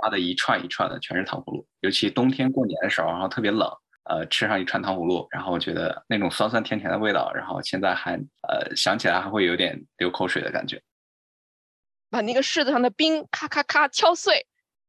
[0.00, 3.68] 发的一串一串的全是糖葫芦，尤其冬天过年的时候，然后特别冷，
[4.04, 8.14] 呃，吃上一串糖葫芦，然后我觉得那种酸酸甜甜的味道，然后现在还
[8.48, 10.82] 呃想起来还会有点流口水的感觉。
[12.10, 14.46] 把那个柿子上的冰咔咔咔敲碎，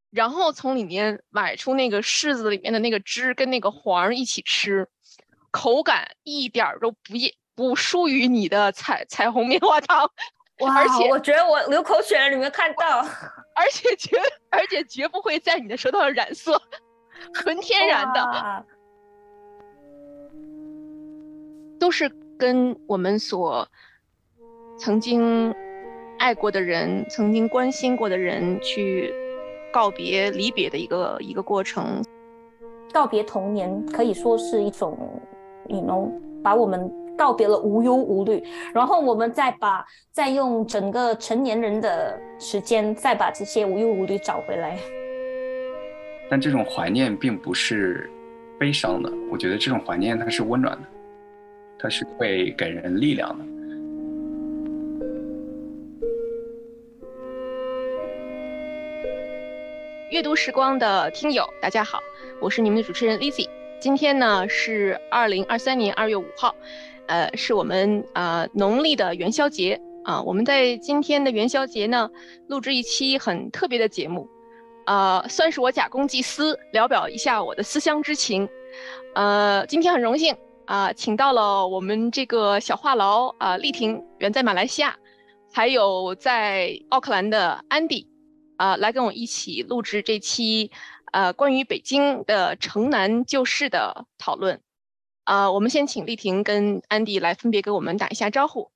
[0.09, 4.87] 然后从里面崴出那个柿子里面的那个汁跟那个黄一起吃，
[5.51, 6.97] 口感一点都不
[7.53, 10.11] 不输于你的彩彩虹棉花糖。
[10.61, 10.75] 哇！
[10.75, 12.99] 而且我觉得我流口水了，你们看到？
[13.53, 14.17] 而且绝
[14.49, 16.61] 而且绝不会在你的舌头上染色，
[17.33, 18.65] 纯天然的，哇
[21.79, 23.67] 都是跟我们所
[24.77, 25.53] 曾经
[26.19, 29.13] 爱过的人、曾经关心过的人去
[29.73, 32.03] 告别、离别的一个一个过程。
[32.93, 35.19] 告别童年可以说是一种，
[35.67, 36.11] 你能
[36.43, 36.91] 把我们
[37.21, 38.43] 告别了无忧无虑，
[38.73, 44.75] 然后我们再把再用整个成年人的时间，再把这些无忧无虑找回来。
[46.31, 48.09] 但这种怀念并不是
[48.59, 50.87] 悲伤的，我觉得这种怀念它是温暖的，
[51.77, 53.45] 它是会给人力量的。
[60.09, 61.99] 阅读时光的听友，大家好，
[62.39, 63.47] 我是你们的主持人 Lizzy。
[63.79, 66.55] 今天呢是二零二三年二月五号，
[67.07, 70.21] 呃，是我们呃农历的元宵节啊。
[70.21, 72.09] 我们在今天的元宵节呢，
[72.47, 74.27] 录制一期很特别的节目，
[74.85, 78.47] 呃，算是我假公济私，聊表一下我的思乡之情。
[79.15, 80.35] 呃，今天很荣幸
[80.65, 84.95] 啊、请到了我们这个小话痨啊，丽婷，远在马来西亚，
[85.51, 88.07] 还有在奥克兰的安迪。
[88.57, 90.69] 啊、来跟我一起录制这期
[91.13, 94.61] 呃关于北京的城南旧事的讨论。
[95.23, 98.71] 啊、我们先请丽婷跟安迪来分别给我们打一下招呼。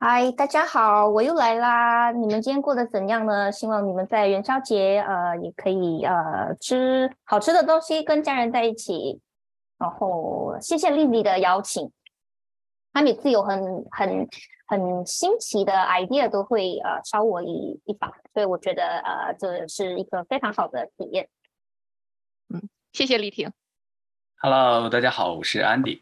[0.00, 2.12] 嗨，大家好，我又来啦！
[2.12, 3.50] 你们今天过得怎样呢？
[3.50, 9.20] 希望你们在元宵节呃也可以呃吃好吃的东西，跟家人在一起。
[9.76, 11.90] 然后谢谢丽丽的邀请，
[12.92, 13.60] 她每次有很
[13.90, 14.28] 很
[14.66, 21.28] 很新奇的 idea 都会呃烧我一一把，所以我觉得呃这是一个非常好的体验。
[22.54, 23.52] 嗯谢谢丽婷。
[24.40, 25.98] Hello，大家好，我是 Andy。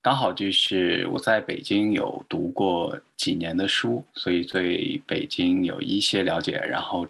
[0.00, 6.52] 刚好就是我在北京有读过几年的书，所以对北京有一些了解。
[6.52, 7.04] 然后，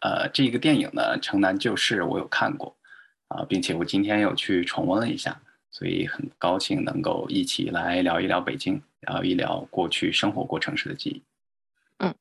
[0.00, 2.76] 呃，这个电影呢，《城南旧事》我有看过
[3.28, 11.22] 啊、并且我今天有去重温了一下，所以很高兴能够一起来聊一聊北京，聊一聊过去生活过城市的记忆。
[11.96, 12.14] 嗯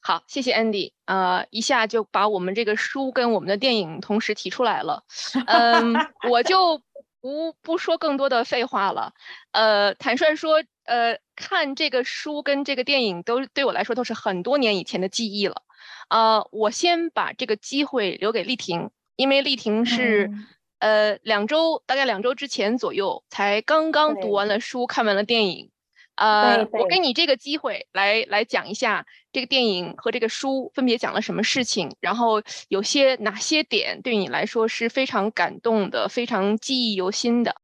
[0.00, 5.04] 好，谢谢 Andy，呃，一下就把我们这个书跟我们的电影同时提出来了，
[5.46, 5.94] 嗯，
[6.28, 6.82] 我就
[7.24, 9.14] 不不说更多的废话了，
[9.52, 15.62] 呃，坦率说，呃，看这个书跟这个电影都对我来说都是很多年以前的记忆了，
[16.10, 20.46] 呃，我先把这个机会留给丽婷，因为丽婷是、嗯。
[20.80, 25.70] 呃两周大概两周之前左右才刚刚读完了书，看完了电影。
[26.16, 37.54] 呃，我给你这个机会来来讲一下这个电影和这个书分别讲了什么事情，然后有些哪些点对你来说是非常感动的、非常记忆犹新的。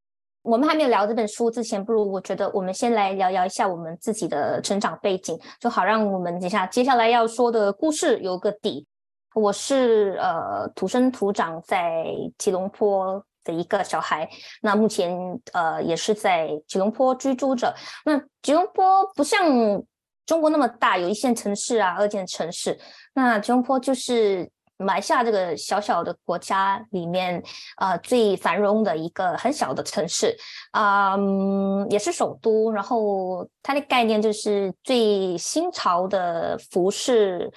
[0.43, 8.87] 我们还没有聊这本书之前，不如我觉得我们先来聊聊一下我们自己的成长背景，就好让我们接下接下来要说的故事有个底。
[9.35, 12.05] 我是呃土生土长在
[12.37, 14.29] 吉隆坡的一个小孩，
[14.63, 15.17] 那目前
[15.53, 17.75] 呃也是在吉隆坡居住着。
[18.05, 19.83] 那吉隆坡不像
[20.27, 22.79] 中国那么大，有一线城市啊、二线城市，
[23.15, 27.43] 那吉隆坡就是马来西亚这个小小的国家里面，
[27.79, 30.37] 呃，最繁荣的一个很小的城市，
[30.71, 32.71] 啊、嗯，也是首都。
[32.71, 37.53] 然后它的概念就是最新潮的服饰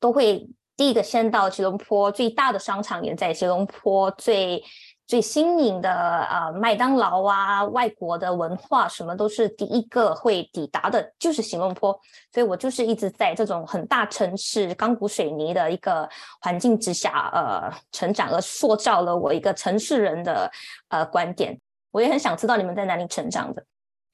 [0.00, 4.62] 都会第一个先到吉隆坡，最大的商场也在吉隆坡，最
[5.08, 11.98] 最新颖的呃麦当劳啊，外国的文化什么都是第一个会抵达的，就是吉隆坡。
[12.30, 16.06] 所以我就是一直在这种很大城市、钢骨水泥的一个
[16.42, 20.52] 环境之下，呃，成长，而塑造了我一个城市人的
[20.90, 21.58] 呃观点。
[21.90, 23.64] 我也很想知道你们在哪里成长的。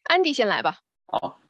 [0.05, 0.79] 安迪先来吧。
[1.09, 1.41] 好，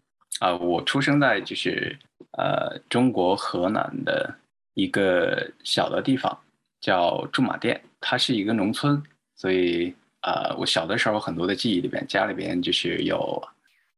[0.40, 1.98] 啊、我出生在就是
[2.38, 4.34] 呃中国河南的
[4.72, 6.34] 一个小的地方，
[6.80, 9.02] 叫驻马店，它是一个农村，
[9.44, 13.46] 所以呃我小的时候很多的记忆里边，家里边就是有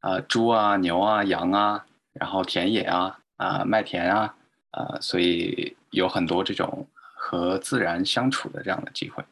[0.00, 4.34] 啊、猪啊、牛啊、羊啊，然后田野啊、啊、麦田啊，
[4.72, 6.84] 啊，所以有很多这种
[7.14, 9.24] 和自然相处的这样的机会。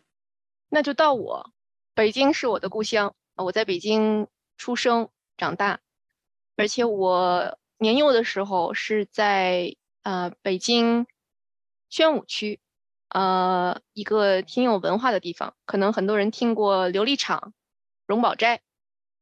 [0.68, 1.50] 那就到我，
[1.96, 5.80] 北京是我的故乡，我在北京出生长大，
[6.56, 9.74] 而且我年幼的时候是在
[10.04, 11.08] 呃北京
[11.90, 12.60] 宣武区，
[13.14, 15.54] 呃，一个挺有文化的地方。
[15.66, 17.54] 可能很多人听过琉璃厂、
[18.08, 18.60] 荣宝斋。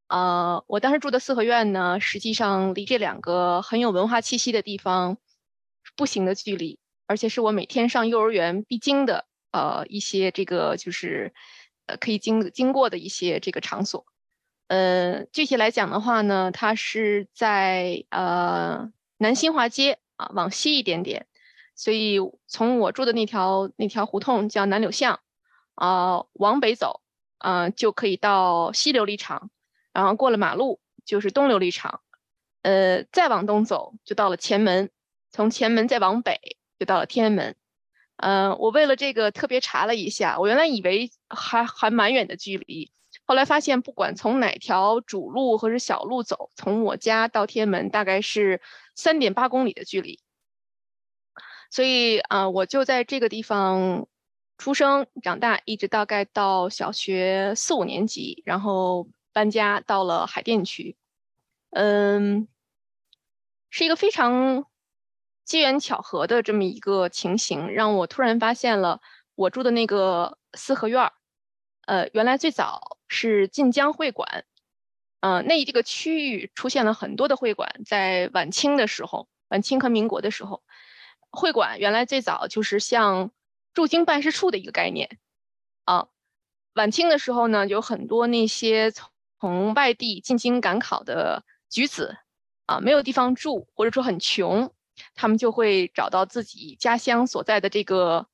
[0.09, 5.19] 呃，我当时住的四合院呢，实际上离这两个很有文化气息的地方
[5.95, 11.35] 步行的距离，而且是我每天上幼儿园必经的呃一些这个就是
[11.85, 14.07] 呃可以经经过的一些这个场所。
[14.69, 21.27] 呃，具体来讲的话呢，它是在呃南新华街啊往西一点点。
[21.75, 25.21] 所以从我住的那条那条胡同叫南柳巷，
[25.75, 27.01] 啊，往北走，
[27.39, 29.51] 啊，就可以到西琉璃厂，
[29.93, 32.01] 然后过了马路就是东琉璃厂，
[32.63, 34.91] 呃，再往东走就到了前门，
[35.31, 37.57] 从前门再往北就到了天安门。
[38.17, 42.93] 嗯，我为了这个特别查了一下，我原来以为还还蛮远的距离，
[43.25, 48.61] 后来发现不管从哪条主路或者小路走，从我家到天安门大概是
[48.95, 50.22] 三点八公里的距离。
[51.73, 54.07] 所以啊，我就在这个地方
[54.59, 60.99] 出生长大，一直大概到小学四五年级，然后搬家到了海淀区。
[61.71, 62.47] 嗯，
[63.71, 64.67] 是一个非常
[65.47, 69.01] 机缘巧合的这么一个情形，让我突然发现了
[69.35, 71.13] 我住的那个四合院儿，
[71.87, 74.45] 呃，原来最早是晋江会馆。
[75.21, 80.63] 嗯，那这个区域出现了很多的会馆，在晚清的时候，晚清和民国的时候。
[81.33, 83.31] 会馆原来最早就是像
[83.73, 85.19] 驻京办事处的一个概念，
[85.85, 86.09] 啊，
[86.75, 89.09] 晚清的时候呢，有很多那些从
[89.41, 92.19] 从外地进京赶考的举子，
[92.67, 94.75] 啊，没有地方住或者说很穷，
[95.15, 98.29] 他们就会找到自己家乡所在的这个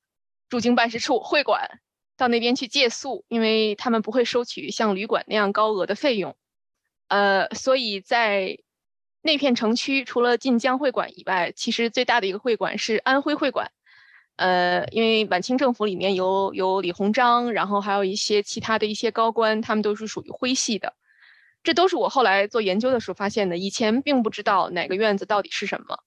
[0.49, 1.79] 驻京办事处会馆，
[2.17, 6.35] 到那边去借宿，因为他们不会收取像旅馆那样高额的费用，
[7.07, 8.59] 呃，所以在。
[9.21, 13.71] 那片城区除了晋江会馆以外，其实最大的一个会馆是安徽会馆。
[14.37, 20.93] 呃，因为晚清政府里面有有李鸿章，然后还有一些其他的一些高官，他们都是属于徽系的。
[21.63, 25.99] 这都是我后来做研究的时候发现的，以前并不知道哪个院子到底是什么。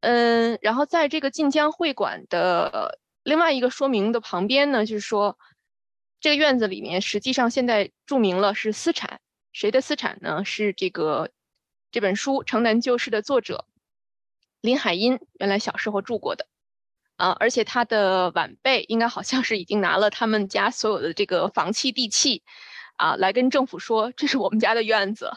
[0.00, 5.38] 嗯，然后在这个晋江会馆的另外一个说明的旁边呢，就是说
[6.20, 9.20] 这个院子里面实际上现在注明了是私产，
[9.52, 10.44] 谁的私产呢？
[10.44, 11.30] 是这个。
[11.92, 13.66] 这本书《城南旧事》的作者
[14.60, 16.46] 林海音原来小时候住过的，
[17.16, 22.44] 啊，而且他的晚辈应该好像是已经拿了他们家所有的这个房契地契，
[22.94, 25.32] 啊，来跟政府说这是我们家的院子，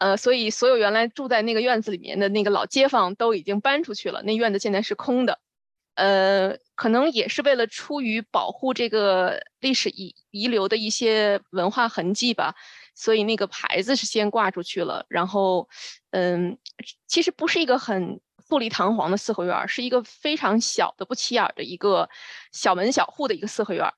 [0.00, 5.40] 呃，所以所有原来住在那个院子里面的那个老街坊都已经搬出去了，那院子现在是空的，
[5.94, 12.54] 呃，可能也是为了出于保护这个历史遗遗留的一些文化痕迹吧。
[12.94, 15.68] 所以那个牌子是先挂出去了，然后，
[16.10, 16.58] 嗯，
[17.06, 22.08] 其实不是一个很富丽堂皇的四合院，是一个非常小的不起眼的一个
[22.52, 23.92] 小门小户的一个四合院。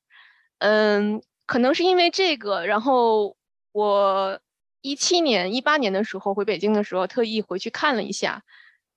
[0.58, 3.36] 嗯，可能是因为这个，然后
[3.72, 4.40] 我
[4.80, 8.42] 一七年、一八年的时候回北京的时候，特意回去看了一下。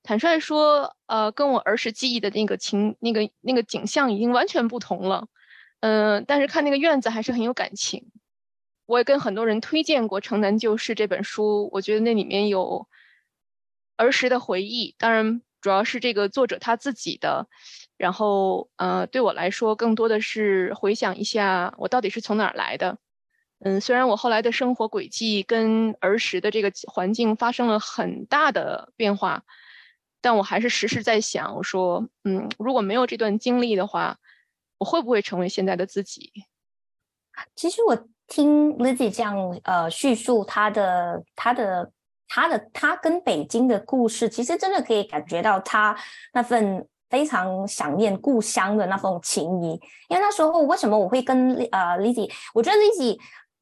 [0.03, 5.27] 坦率说，呃，跟我儿时记忆的那个情、那个那个景象已经完全不同了。
[5.81, 8.05] 嗯，但是看那个院子还是很有感情。
[8.87, 12.87] 我也跟很多人推荐过《城南旧事》这本书，我觉得那里面有
[13.97, 17.47] 儿时的回忆，当然主要是这个作者他自己的。
[17.97, 22.97] 然后，呃，对我来说，更多的是回想一下我到底是从哪儿来的。
[23.59, 29.43] 嗯，虽然我后来的生活轨迹跟儿时的这个环境发生了很大的变化，
[30.21, 34.19] 但我还是时时在想，我说，嗯，如果没有这段经历的话，
[34.77, 36.31] 我会不会成为现在的自己？
[37.55, 38.07] 其实我。
[38.27, 41.91] 听 Lizzie 这样呃叙述她的她的
[42.27, 45.95] 她的她跟北京的故事，其实真的可以感觉到她
[46.33, 49.79] 那份非常想念故乡的那份情谊。
[50.09, 53.17] 因为那时候为什么我会跟呃 Lizzie，我觉得 Lizzie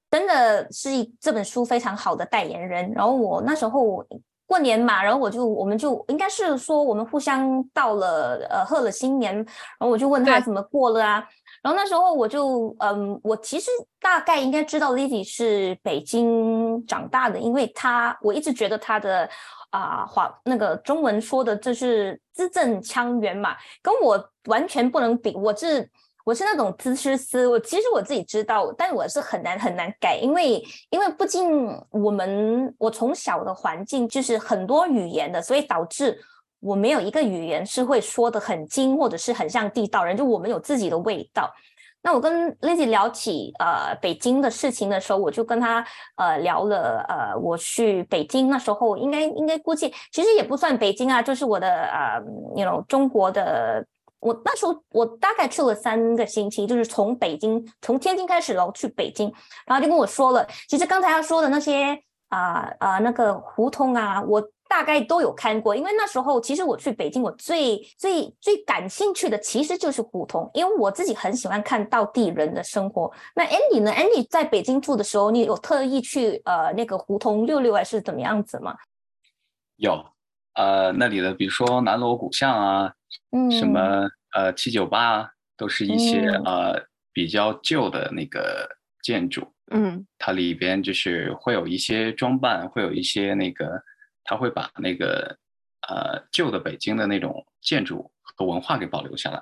[0.10, 2.92] 真的是这本书非常好的代言人。
[2.94, 4.04] 然后我那时候
[4.48, 9.46] 过年嘛，然后我就我们就应该是说我们互相到了呃贺了新年，然
[9.80, 11.28] 后我就问他怎么过了啊。
[11.66, 19.28] 然后那时候我就嗯，我其实大概应该知道 Lizzy 是北京长大的，因为他我一直觉得他的
[19.72, 25.36] 啊话那个中文说的就是字正腔圆嘛，跟我完全不能比。
[25.36, 25.90] 我是
[26.24, 36.16] 我是那种滋诗思，我其实我自己知道，但我是很难很难改，因为因为毕竟我们我从小的环境就是很多语言的，所以导致。
[36.60, 40.18] 我没有一个语言是会说的很精，或者是很像地道人。
[40.18, 41.52] 就我们有自己的味道。
[42.02, 45.84] 那我跟 Lizzy 聊起呃北京的事情的时候，我就跟他
[46.18, 52.22] 呃聊了呃我去北京那时候，应该应该估计其实也不算北京啊，就是我的呃
[52.56, 53.84] 那种中国的
[54.20, 59.34] 我那时候我大概去了三个星期，就是从北京从天津开始然后去北京，
[59.66, 64.48] 然后就跟我说了，其实刚才他说的那些啊啊那个胡同啊，我。
[64.68, 73.12] 大概都有看过，因为那时候其实我去北京，我最最最感兴趣的其实就是胡同，因为我自己很喜欢看到地人的生活。
[73.36, 78.76] 那 Andy 呢？Andy 在北京住的时候，你有特意去呃那个胡同溜溜，还是怎么样子吗？
[79.78, 80.04] 有，
[80.56, 82.94] 呃，那里的比如说南锣鼓巷啊，
[83.32, 86.82] 嗯，什么呃七九八，都是一些呃
[87.14, 88.68] 比较旧的那个
[89.04, 93.82] 建筑，嗯，它里边就是会有一些装扮，会有一些那个。
[94.26, 95.38] 他会把那个
[95.88, 99.42] 呃旧的北京的那种建筑和文化给保留下来。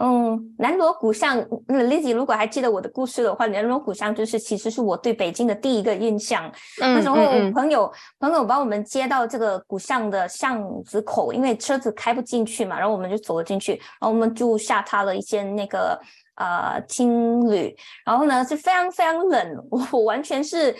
[0.00, 6.50] 嗯，南锣鼓巷，Lizzy 如果还记得我的故事的话，南锣鼓巷就是其实是我对北京的第一个印象。
[6.78, 7.16] 那时候
[7.52, 16.00] 朋友朋友把我们接到这个鼓巷的巷子口，因为车子开不进去嘛，然后我们就走了进去，然后我们就下榻了一间那个
[16.36, 17.76] 呃青旅，
[18.06, 20.74] 然后呢是非常非常冷，我完全是。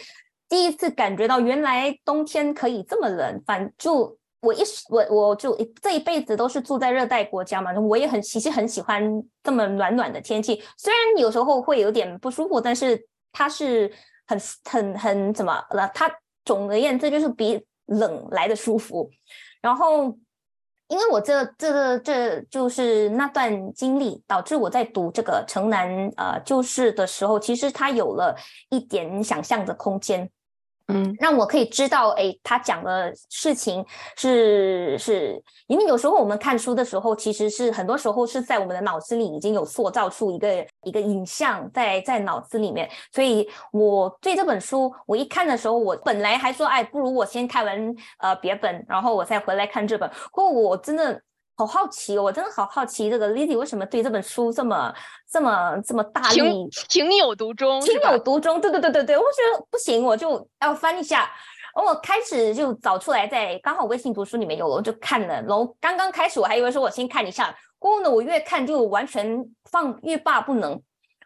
[0.53, 9.03] 第一次感觉到原来冬天可以这么冷，反就我一我我就这一辈子都是住在热带国家嘛，我也很其实很喜欢
[9.43, 13.91] 这么暖暖的天气，虽然有时候会有点不舒服，但是它是
[14.27, 15.91] 很很很怎么了？
[15.95, 16.13] 它
[16.45, 19.09] 总而言之就是比冷来的舒服。
[19.63, 20.15] 然后
[20.89, 28.37] 因为我这这这就是那段经历，导致我在读这个城南呃旧事的时候，其实它有了
[28.69, 30.31] 一点想象的空间。
[30.93, 33.85] 嗯，让我可以知道，哎，他讲的事情
[34.17, 51.23] 是是，因为有时候我们看书的时候，其实是很多时候是在我们的脑子里已经有塑造出一个一个影像在在脑子里面，所以我对这本书，我一看的时候，我本来还说，哎，不如我先看完呃别本，然后我再回来看这本，不过我真的。
[51.65, 54.93] 好好奇，我真的好好奇，这个 Lily 为什么对这本书这么、
[55.31, 56.69] 这么、这么大力？
[56.89, 58.61] 情有独钟，情有独钟。
[58.61, 61.31] 对对对对对，我觉得不行，我就要翻一下。
[61.75, 65.41] 我开始就找出来，在刚好微信读书里面有，我就看了。
[65.43, 69.39] 然后刚刚开始我还以为说我先看一下，过后呢，我越看就完全
[69.71, 70.81] 放欲罢不能，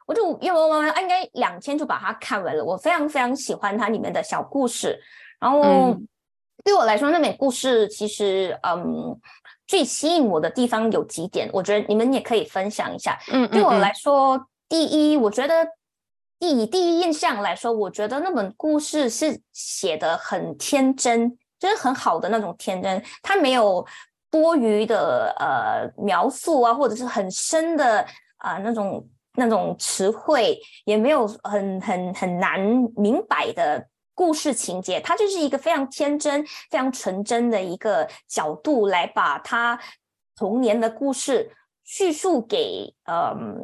[0.07, 2.63] 我就越慢慢应该两天就把它看完了。
[2.63, 5.01] 我非常非常喜欢它里面的小故事，
[5.41, 5.97] 然后
[6.65, 9.19] 对我来说，那本故事其实嗯。
[9.67, 13.19] 最吸引我的地方有几点，我觉得你们也可以分享一下。
[13.33, 15.67] 嗯，对我来说，第一，我觉得
[16.39, 23.85] 以第一印象来说，我觉得那本故事是写的很天真，就是很好的那种天真，它没有
[24.31, 28.07] 多余的呃描述啊，或者是很深的
[28.37, 32.61] 啊那种那种词汇，也没有很很很难
[32.97, 33.87] 明白的。
[34.17, 39.79] 故事情节，它就是一个非常天真、非常纯真的一个角度来把他
[40.35, 41.53] 童年的故事
[41.85, 43.55] 叙述给嗯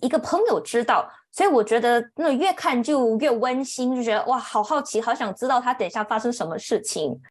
[0.00, 7.22] 一个朋友知道，所以我觉得那越看就越温馨，就觉得哇，好好奇，好想知道他等一下发生什么事情。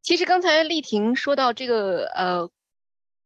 [0.00, 2.48] 其实刚才丽婷说到这个呃，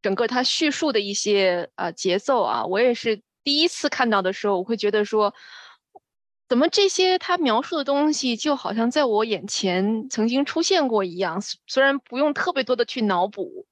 [0.03, 5.33] 整个他叙述的一些呃节奏啊，我也是第一次看到的时候，我会觉得说。
[6.53, 11.41] 怎么这些他描述的东西就好像在我眼前曾经出现过一样？
[11.67, 13.67] 虽然不用特别多的去脑补，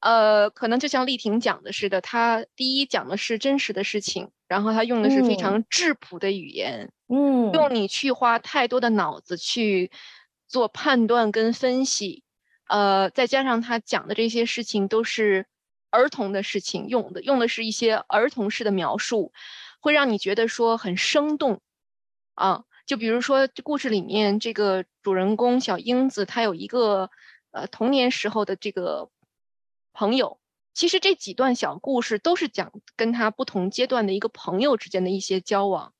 [0.00, 9.90] 呃，可能就像丽婷讲的似的，他第一讲的是真实的事情，然后他用的是非常质朴的语言，嗯，用你去花太多的脑子去
[10.46, 12.24] 做判断跟分析，
[12.68, 15.46] 呃，再加上他讲的这些事情都是
[15.88, 19.32] 儿童的事情，用的用的是一些儿童式的描述，
[19.80, 21.62] 会让你觉得说很生动。
[22.38, 27.10] 啊，就比如说这故事里面这个主人公小英子，她有一个
[27.50, 29.10] 呃童年时候的这个
[29.92, 30.38] 朋友。
[30.72, 35.92] 其实这几段小故事都是讲跟他不同阶段的一个朋友之间的一些交往。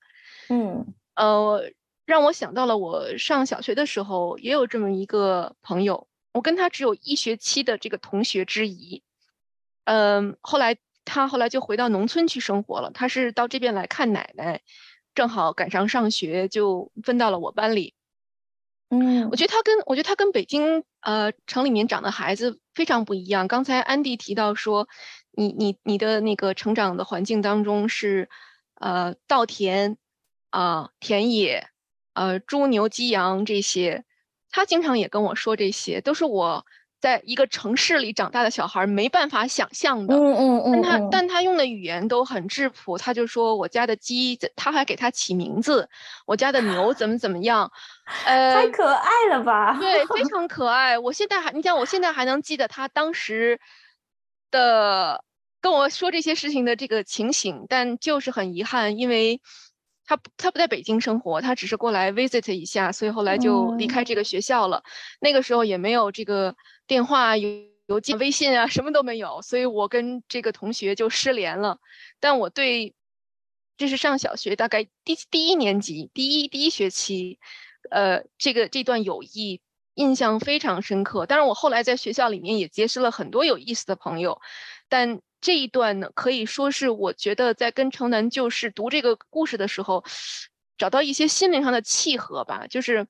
[0.49, 1.73] 嗯，呃，
[2.07, 9.02] 让我想到了我上小学的时候也有这么一个朋友，我跟他只有一学期的这个同学之谊。
[9.83, 14.61] 嗯，后来他后来就回到农村去生活了，他是到这边来看奶奶。
[15.18, 17.92] 正好赶上上学，就分到了我班里。
[18.90, 23.48] 嗯，我觉得他跟我觉得他跟北京呃城里面长的孩子非常不一样。
[23.48, 24.87] 刚才安迪提到说，
[25.32, 28.28] 你你你的那个成长的环境当中是
[28.75, 29.96] 呃稻田
[30.50, 31.66] 啊田野
[32.12, 34.04] 呃猪牛鸡羊这些，
[34.50, 36.64] 他经常也跟我说这些，都是我。
[37.00, 45.88] 在一个城市里长大的小孩没办法想象的，嗯嗯嗯，但他但他用的语言都很质朴，他就说我家的鸡，他还给它起名字，
[46.26, 47.71] 我家的牛怎么怎么样，
[48.25, 49.76] 呃，太可爱了吧？
[49.78, 50.99] 对，非 常可爱。
[50.99, 53.61] 我现在还，你想我现在还能记得他当时
[54.50, 55.25] 的。
[55.61, 59.40] 跟我说这些事情的这个情形，但就是很遗憾，因为
[60.08, 64.82] 他他不在北京生活，他只是过来 visit 一下，所以后来就离开这个学校了。
[65.20, 67.48] 那个时候也没有这个电话、邮
[67.86, 71.78] 邮件、微信啊，什么都没有，所以我跟这个同学就失联了。
[72.20, 72.94] 但我对，
[73.76, 77.38] 这是上小学大概第第一年级第一第一学期，
[77.90, 79.60] 呃，这个这段友谊。
[79.94, 84.40] 印象非常深刻，当然我后来在学校里面也结识了很多有意思的朋友，
[84.88, 90.04] 但这一段呢，可以说是我觉得在跟城南旧事读这个故事的时候，
[90.76, 92.66] 找到一些心灵上的契合吧。
[92.68, 93.07] 就是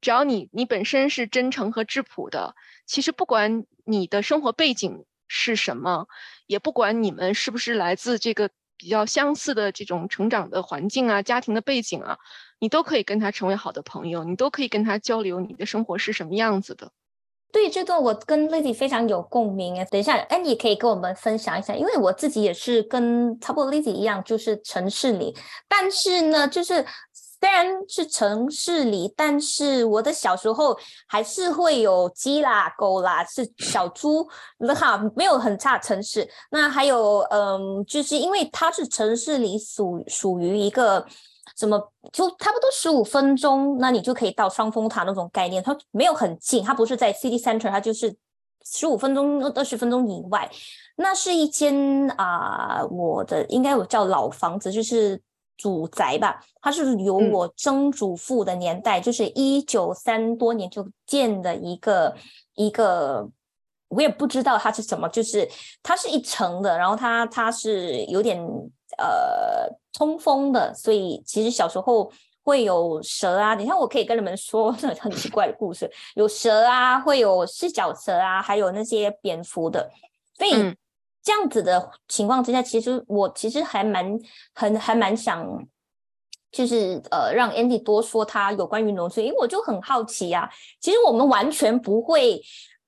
[0.00, 2.54] 只要你你本身是真诚和质朴的，
[2.86, 6.08] 其实不管你的生活背景是什么，
[6.46, 12.18] 也不管你们是不是来自这个比较相似的这种成长的环境啊、家庭的背景啊。
[12.58, 16.92] 你都可以跟他成为好的朋友，你都可以跟他交流你的生活是什么样子的。
[17.54, 19.76] 对这段我跟 Lady 非常有共鸣。
[19.88, 25.36] 等一下，Andy 可以跟我们分享一下，因为我自己也是跟差不多 Lady 一样，就是城市里，
[25.68, 34.28] 但是呢，就是虽然是城市里，但是我的小时候还是会有鸡啦、狗啦，是小猪
[34.74, 36.28] 哈，没有很差城市。
[36.50, 41.06] 那还有，嗯，就是因为它是城市里属属于一个。
[41.54, 41.78] 怎么
[42.12, 45.62] 就差不多十五分钟，那你就可以到双峰塔那种概念。
[45.62, 48.14] 它没有很近，它不是在 city center，它就是
[48.64, 50.50] 十五分钟、二十分钟以外。
[50.96, 55.20] 那是一间啊，我的应该我叫老房子，就是
[55.58, 56.40] 祖宅吧。
[56.60, 62.14] 它是由我曾祖父的年代，就是一九三多年就建的一个
[62.54, 63.28] 一个，
[63.88, 65.48] 我也不知道它是什么，就是
[65.82, 68.40] 它是一层的，然后它它是有点
[68.98, 69.72] 呃。
[69.96, 72.10] 通风的，所以其实小时候
[72.42, 73.54] 会有蛇啊。
[73.54, 79.88] 等下我可以跟你们说 很奇怪的故事，有蛇啊，会有四脚蛇啊，还有那些蝙蝠的。
[80.36, 80.50] 所以
[81.22, 84.18] 这样子的情况之下，其实我其实还蛮
[84.52, 85.46] 很还蛮想，
[86.50, 90.50] 就是呃让 Andy 多说他有关于农村，因为我就很好奇呀。
[90.80, 92.42] 其实我们完全不会，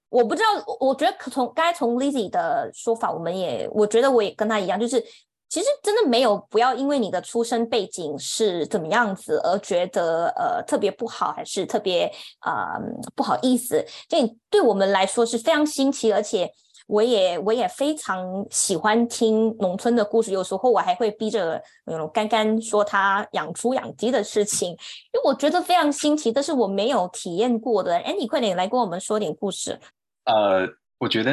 [0.09, 5.01] 我不知道，我觉得从刚才从 Lizzy 的说法，我们也我觉得我也跟他一样，就是。
[5.49, 12.77] 其实真的没有，不要因为你的出生背景是怎么样子而觉得呃特别不好，还是特别啊
[13.15, 13.85] 不好意思。
[14.09, 16.51] 这对我们来说是非常新奇，而且
[16.89, 20.33] 我也我也非常喜欢听农村的故事。
[20.33, 24.77] 有时候我还会逼着嗯干干说他养猪养鸡的事情，因
[25.15, 27.97] 为我觉得非常新奇，但是我没有体验过的。
[27.99, 29.79] 哎，你快点来跟我们说点故事。
[30.25, 30.67] 呃，
[30.99, 31.33] 我觉得。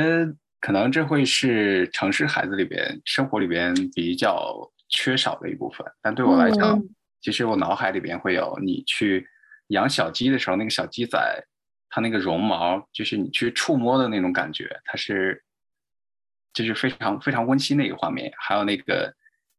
[0.64, 4.56] 可能这会是城市孩子里边生活里边比较
[4.88, 6.82] 缺少的一部分，但对我来讲，
[7.20, 9.28] 其实我脑海里边会有你去
[9.68, 11.20] 养小鸡的时候，那个小鸡仔，
[11.90, 15.44] 它那个绒毛，就是你去触摸的那种感觉，它是，
[16.54, 18.32] 就是非常非常温馨的一个画面。
[18.38, 19.14] 还有那个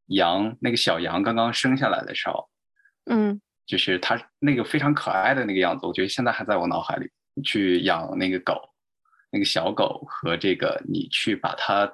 [0.07, 2.49] 羊，那个小羊刚刚生下来的时候，
[3.11, 7.11] 嗯，就是它那个非常可爱的那个样子，我觉得现在还在我脑海里。
[7.43, 8.55] 去养那个狗。
[9.35, 11.92] 那个小狗和这个你去把它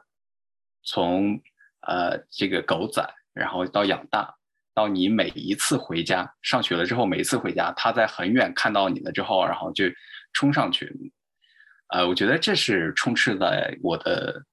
[0.82, 1.40] 从
[1.88, 4.34] 呃这个狗仔，然后到养大，
[4.74, 9.86] 到你每一次回家上学了之后，每一次回家，它在很远看到你了之后，然后就
[10.34, 10.94] 冲上去，
[11.88, 14.44] 呃，我觉得这是充斥在我的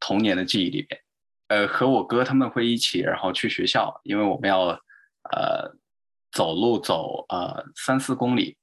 [0.00, 1.00] 童年的记忆里边。
[1.46, 4.70] 呃，和我哥他们会一起，然后去学校，因为我们要
[5.30, 5.76] 呃
[6.32, 8.56] 走路走呃三四公里，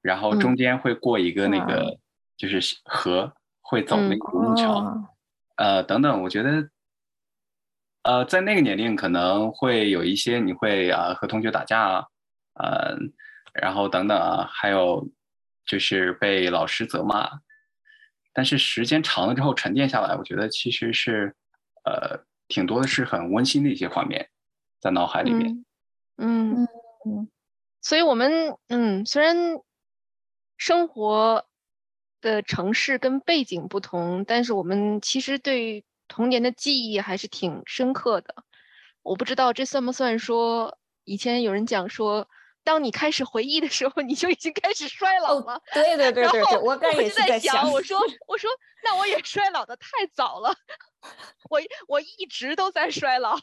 [0.00, 1.98] 然后中间会过一个那个。
[2.36, 5.16] 就是河会走那个独木桥，
[5.56, 6.68] 呃，等等，我觉得，
[8.02, 12.06] 呃，在那个年龄可能会有一些你会啊和同学打架啊，
[12.54, 12.96] 呃，
[13.54, 15.08] 然后等等啊，还有
[15.64, 17.40] 就是被老师责骂，
[18.34, 21.34] 但是时间长了之后沉淀下来，我觉得其实是
[21.84, 24.28] 呃挺多的是很温馨的一些画面
[24.78, 25.64] 在脑海里面，
[26.18, 26.68] 嗯。
[27.06, 27.28] 嗯，
[27.80, 29.34] 所以我们嗯虽然
[30.58, 31.46] 生活。
[32.26, 38.34] 的城市跟背景不同，但是我们其实对童年的记忆还是挺深刻的。
[39.02, 42.28] 我不知道这算不算说，以前有人讲说，
[42.64, 45.62] 当你开始回忆的时候，你就已经开始衰老了。
[45.72, 48.50] 对对对对对，我刚也是在想，我说我说
[48.82, 50.52] 那我也衰老的太早了，
[51.48, 53.38] 我我一直都在衰老，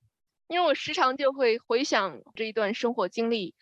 [0.48, 3.54] 因为我时常就会回想这一段生活经历。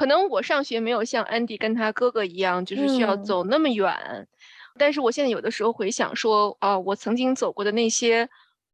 [0.00, 4.26] 可能我上学没有像安迪跟他哥哥一样，就是需要走那么远。
[4.78, 8.30] 但是我现在有的时候回想说，啊，我曾经走过的那些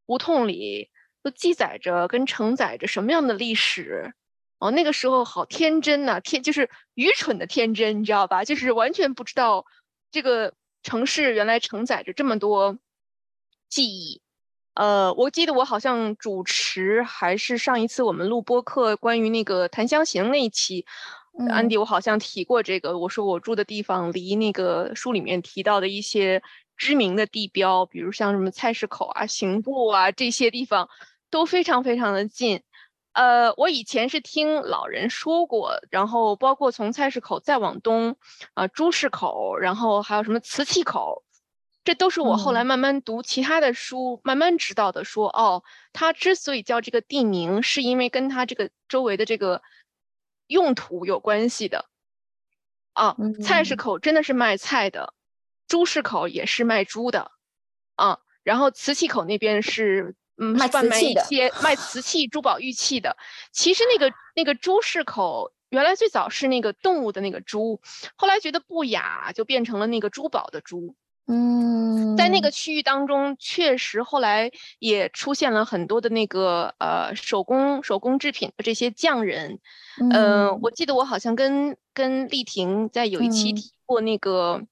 [0.07, 0.89] 胡同里，
[1.25, 4.15] 都记载着跟承载着什么样的历史？
[4.61, 8.45] 哦，那个时候好天真呐，天就是愚蠢的天真，你知道吧？
[8.45, 9.67] 就是完全不知道
[10.13, 12.79] 这个城市原来承载着这么多
[13.69, 14.23] 记忆。
[14.77, 20.85] 呃，我记得我好像主持还是上一次我们录播客关于那个檀香刑那一期，
[21.49, 26.43] 安迪我好像提过这个，我说我住的地方离那个书里面提到的一些
[26.77, 30.87] 知名的地标，比如像什么菜市口啊、刑部啊这些地方
[31.31, 32.63] 都非常非常的近。
[33.15, 38.15] 呃，我以前是听老人说过，然后包括从菜市口再往东，
[38.53, 41.25] 啊，朱市口，然后还有什么瓷器口，
[41.87, 45.05] 这都是我后来慢慢读其他的书，慢慢知道的。
[45.05, 45.63] 说哦，
[45.95, 49.63] 它之所以叫这个地名，是因为跟它这个周围的这个
[50.49, 51.87] 用途有关系的。
[52.93, 55.15] 啊，菜市口真的是卖菜的，
[55.69, 57.31] 猪市口也是卖猪的，
[57.95, 60.17] 啊，然后瓷器口那边是。
[60.39, 63.17] 嗯，卖贩卖一的，些卖瓷器、珠宝、玉器的。
[63.53, 67.81] 其实那个那个猪市口原来最早是那个动物的那个猪，
[68.17, 70.95] 后来觉得不雅，就变成了那个珠宝的珠。
[71.29, 79.59] 嗯，在那个区域当中，确实后来也出现了很多的那个呃手工手工制品的这些匠人。
[80.13, 84.63] 嗯，我记得我好像跟跟丽婷在有一期提过那个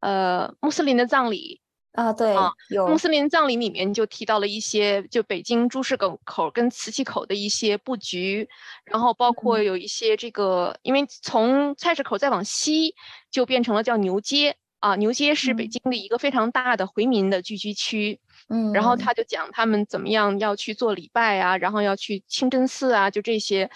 [0.00, 1.60] 呃穆斯林的葬礼。
[1.92, 2.34] 啊，对，
[2.70, 8.48] 有穆斯林葬礼里面就提到了一些，就北京朱市口口跟瓷器口的一些布局，
[8.86, 12.94] 然后包括有一些这个，因为从菜市口再往西
[13.30, 18.18] 就变成了叫牛街啊，牛街是北京的一个非常大的回民的聚居区，
[18.48, 23.70] 嗯，然后他就讲他们怎么样要去做礼拜啊，然后要去清真寺啊，就这些，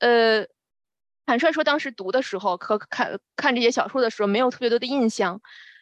[0.00, 0.46] 呃，
[1.26, 5.40] 坦率说当时读的时候和看看这些小说的时候没有特别多的印象。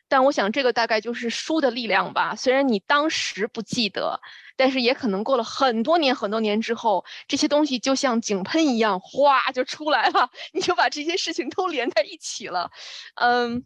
[0.09, 2.37] 但我想，这个大概就是书的力量吧。
[2.37, 4.20] 虽然你当时不记得，
[4.57, 12.70] 但是也可能过了很多年、很多年之后，这些东西就像井喷一样，哗就出来了， 你就把这些事情都连在一起了。
[13.16, 13.64] 嗯，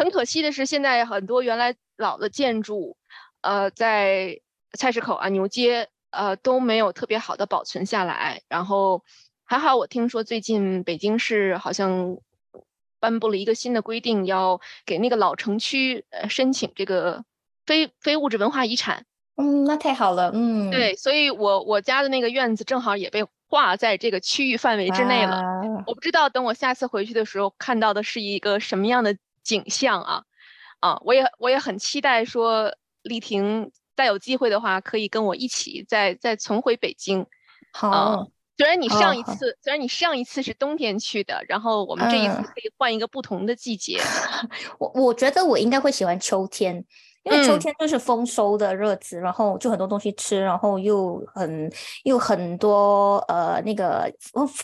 [0.00, 2.96] 很可惜的是，现在很多原来老的建筑，
[3.42, 4.40] 呃，在
[4.72, 8.40] 菜市口啊、牛街，呃，都没有特别好的保存下来。
[8.48, 9.04] 然后
[9.44, 12.16] 还好，我听说最近北京市好像。
[13.02, 17.24] 颁布了一个新的规定，要给那个老城区呃申请这个
[17.64, 19.06] 非非物质文化遗产。
[19.36, 20.30] 嗯，那太好了。
[20.34, 25.40] 嗯，对，所以我我家的那个院子正好也被划在这个区域范围之内了。
[25.86, 29.16] 我不知道等我下次回去的时候看到的是一个什么样的
[29.50, 30.22] 景象啊！
[30.78, 37.26] 啊，我也我也很期待说丽婷再有机会的话，可以跟我一起再再重回北京。
[37.72, 38.28] 好。
[38.56, 43.98] 虽然你上一次，虽然你上一次是冬天去的，然后我们这一次可以换一个不同的季节。
[44.78, 46.84] 我我觉得我应该会喜欢秋天，
[47.22, 51.70] 因为秋天就是丰收的日子，然后就很多东西吃，然后又很
[52.04, 54.10] 又很多呃那个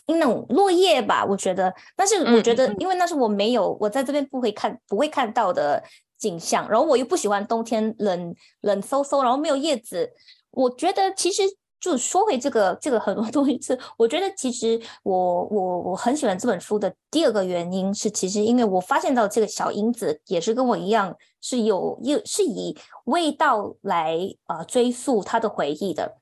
[0.07, 1.73] 那种落叶吧，我觉得。
[1.95, 5.83] 但是我觉得，因为那是我没有我在这边不会看不会看到的
[6.19, 10.11] 景象，然后我又不喜欢冬天冷冷飕飕，然后没有叶子。
[10.51, 11.43] 我觉得其实。
[11.79, 26.17] 就说回这个这个很多东西是，我觉得其实我我我很喜欢这本书的第二个原因是，其实因为我发现到这个小英子也是跟我一样是有有是以味道来呃追溯他的回忆的。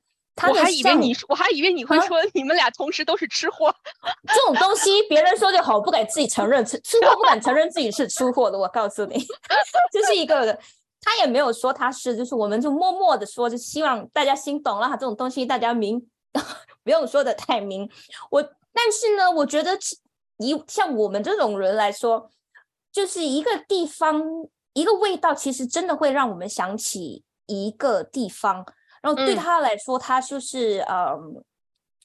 [0.49, 3.73] 我还以为你我还以为你会说你们俩同时都是吃货，
[4.27, 9.15] 这种东西别人说就好，不敢自己承认吃吃货不敢承认自己是吃货的，我告诉你，
[9.91, 10.59] 这是一个。
[11.05, 14.97] 他也没有说他是，就是我们就默默的说，就希望大家心懂了哈。
[14.97, 16.05] 这种东西大家明，
[16.83, 17.87] 不用说的太明。
[18.31, 18.41] 我
[18.73, 19.77] 但是呢，我觉得
[20.37, 22.29] 一像我们这种人来说，
[22.91, 24.21] 就是一个地方
[24.73, 28.65] 一个味道，其实真的会让我们想起一个地方。
[29.01, 31.43] 然后对他来说，他就是嗯。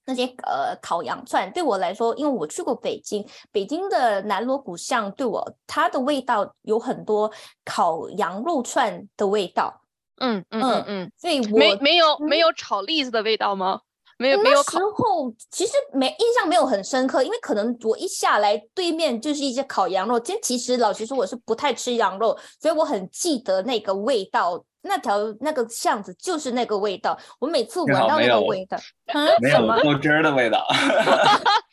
[0.06, 7.30] 那些呃烤羊串对我来说，因为我去过北京，北京的南锣鼓巷对我它的味道有很多
[7.64, 9.82] 烤羊肉串的味道。
[10.16, 13.80] 嗯嗯嗯嗯，所以没没有没有炒栗子的味道吗？
[14.20, 14.56] 没有没有。
[14.56, 20.20] 那时候其实没印象没有很深刻，因为可能我一下来对面就是一些烤羊肉。
[20.20, 24.62] 今天其实老实说我是不太吃羊肉，所以我很记得那个味道。
[24.83, 28.78] 那条那个巷子就是那个味道，我每次闻到那个味道，
[29.42, 30.66] 没有豆汁儿的味道。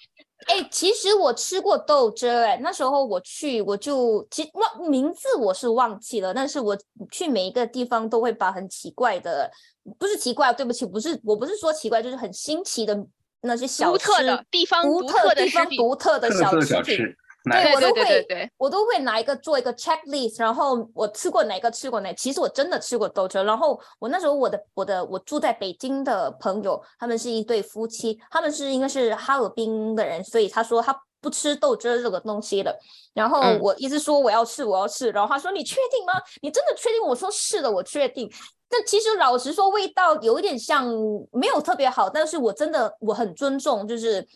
[0.48, 6.78] 哎，其实我吃过豆汁儿，哎，那时候我去，我就其实忘名字我是忘记了，但是我
[7.12, 9.52] 去每一个地方都会把很奇怪的，
[10.00, 12.98] 不是奇怪，对不起，不是，我不是说奇怪，就是很新奇的
[13.42, 17.16] 那些小独特的地方，独特的地方，独特的小吃。
[17.50, 23.44] 对我都对对会对，我都会拿一个做一个 checklist，然后我吃过哪个吃过哪，其实我真的吃过豆汁。
[23.44, 32.78] 然后我那时候我的我的我住在北京的朋友，他们是一对夫妻，他们是应该是哈尔滨的人，所以他说他不吃豆汁这个东西的。
[33.14, 36.14] 然后嗯我一直说我要吃我要吃，然后他说你确定吗？
[36.42, 37.02] 你真的确定？
[37.02, 38.30] 我说是的，我确定。
[38.70, 40.86] 但其实老实说，味道有一点像，
[41.32, 44.28] 没有特别好，但是我真的我很尊重，就是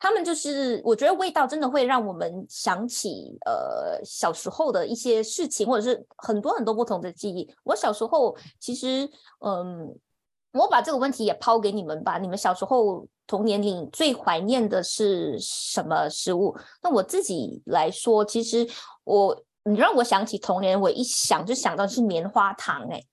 [0.00, 7.48] 他们就是我觉得味道真的会让我们想起呃小时候的一些事情，或者是很多很多不同的记忆。
[7.62, 9.08] 我小时候其实
[9.40, 9.94] 嗯，
[10.54, 16.56] 我把这个问题也抛给你们吧，你们小时候童年里最怀念的是什么食物？
[16.82, 18.66] 那我自己来说，其实
[19.04, 23.04] 我你让我想起童年，我一想就想到是棉花糖哎、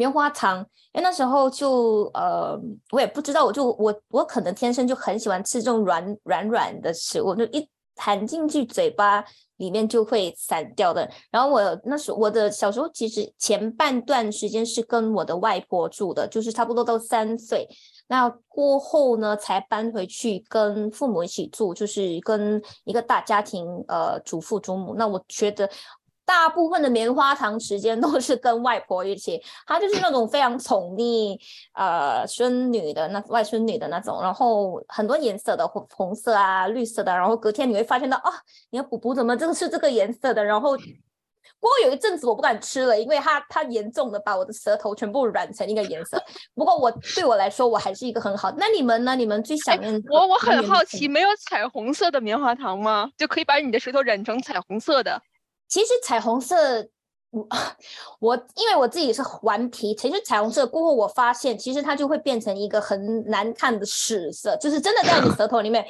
[0.00, 0.60] 棉花糖，
[0.94, 2.58] 因为那时候就呃，
[2.90, 9.22] 我也不知道，我就我我可能天生就很喜欢吃这种软软软的食物，就一含进去嘴巴
[9.58, 11.06] 里面就会散掉的。
[11.30, 17.68] 然后我那时我的小时候其实前半段时间是跟我的外婆住的，就是差不多到三岁。
[18.08, 24.94] 那过后呢，才搬回去跟父母一起住，就是跟一个大家庭，呃，祖父祖母。
[24.96, 25.68] 那我觉得
[26.32, 31.36] 大部分的棉花糖时间都是跟外婆一起，她就是那种非常宠溺
[31.74, 38.30] 呃孙女的那外孙女的那种，然后很多颜色的红红色啊、绿色的，然后隔天你会发现到啊，
[38.70, 40.76] 你的补补怎么这个是这个颜色的，然后。
[41.58, 46.22] 不过有一阵子我不敢吃了，因为它它严重的把我的舌头全部染成一个颜色。
[46.54, 48.50] 不过我对我来说，我还是一个很好。
[48.56, 49.14] 那你们呢？
[49.14, 53.10] 你们最想念的我我很好奇，没有彩虹色的棉花糖吗？
[53.18, 55.20] 就可以把你的舌头染成彩虹色的？
[55.70, 56.86] 其实彩虹色，
[57.30, 57.48] 我
[58.20, 65.86] 我因为我自己是顽皮，其实彩虹色过后，我发现其实它就会变成一个很难看的屎色，就是真的在你舌头里面。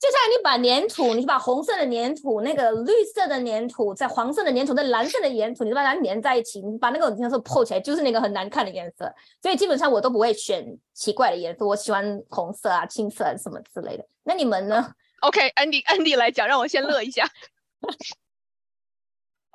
[0.00, 9.12] 就像你把粘土，你把红色的粘土、那个绿色的粘土、在黄色的粘土、在蓝色的粘土，你把它粘在一起，你把那个颜色泡起来，就是那个很难看的颜色。
[9.42, 10.64] 所以基本上我都不会选
[10.94, 14.06] 奇怪的颜色，我喜欢红色啊、青色啊什么之类的。
[14.22, 14.88] 那你们呢
[15.22, 17.28] ？OK，Andy，Andy 来讲，让我先乐一下。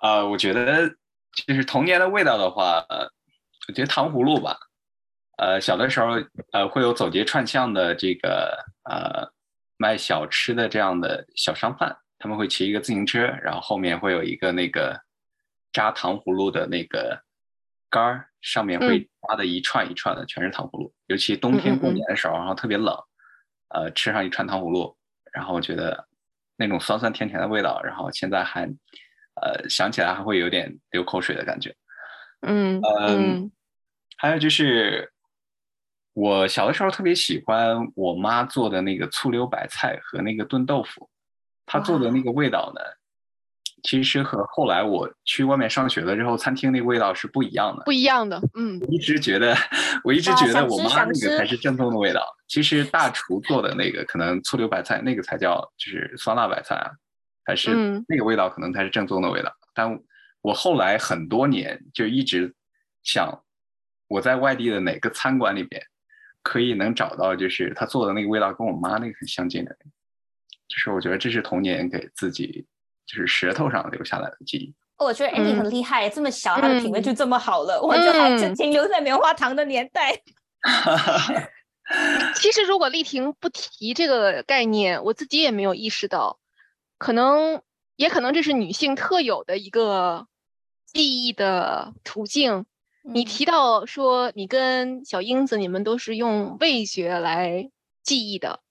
[0.04, 0.90] 呃，我觉得
[1.48, 3.10] 就是童年的味道的话，呃，
[3.70, 4.58] 我觉得糖葫芦吧。
[5.38, 6.10] 呃，小的时候
[6.52, 9.32] 呃会有走街串巷的这个呃
[9.78, 15.00] 卖小吃的这样的小商贩，他们会骑一个自行车，然后后面会有一个那个
[15.72, 17.18] 扎糖葫芦的那个
[17.90, 20.94] 杆儿，上面会扎的一串一串的，全是糖葫芦。
[21.08, 22.94] 尤其冬天过年的时候，然后特别冷，
[23.70, 24.98] 呃，吃上一串糖葫芦，
[25.32, 26.06] 然后我觉得
[26.58, 28.70] 那种酸酸甜甜的味道，然后现在还
[29.42, 31.76] 呃想起来还会有点流口水的感觉。
[32.42, 33.52] 嗯嗯，
[34.18, 35.12] 还有就是
[36.14, 41.10] 我小的时候特别喜欢我妈做的那个醋溜白菜和那个炖豆腐，
[41.66, 42.82] 她做的那个味道呢，
[43.82, 47.84] 其实和后来我去外面上学了之后，餐厅那个味道是不一样的。
[47.86, 48.40] 不一样的。
[48.56, 49.56] 嗯，我一直觉得，
[50.04, 52.26] 我一直觉得我妈那个才是正宗的味道。
[52.48, 56.92] 其实大厨做的那个可能醋溜白菜那个才叫就是酸辣白菜啊，
[57.46, 59.52] 还是嗯那个味道可能才是正宗的味道。
[59.74, 60.00] 但
[60.42, 62.54] 我后来很多年就一直
[63.04, 63.44] 想，
[64.08, 65.82] 我在外地的哪个餐馆里边
[66.42, 69.76] 可以能找到就是他做的那个味道跟我妈那个很相近的，
[70.68, 72.66] 就是我觉得这是童年给自己
[73.06, 74.74] 就是舌头上留下来的记忆。
[74.98, 80.22] 哦我觉得 Andy 嗯很厉害，这么小他的品味嗯就这么好了，我就还是嗯停留在棉花糖的年代。
[82.36, 86.40] 其实如果丽婷不提这个概念，我自己也没有意识到，
[87.04, 87.62] 可能
[87.98, 90.26] 也可能这是女性特有的一个
[90.86, 92.66] 记忆的途径。
[93.04, 97.70] 你嗯提到说你跟小英子你们都是用味觉来
[98.04, 98.62] 记忆的，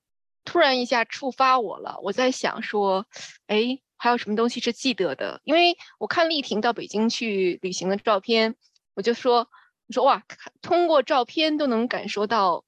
[0.47, 1.99] 突然一下触发我了。
[2.03, 3.05] 我在想说，
[3.49, 5.42] 哎，还有什么东西是记得的？
[5.45, 8.57] 因为我看丽婷到北京去旅行的照片，
[8.95, 9.47] 我就说，
[9.88, 10.23] 我说哇，
[10.62, 12.64] 通过照片都能感受到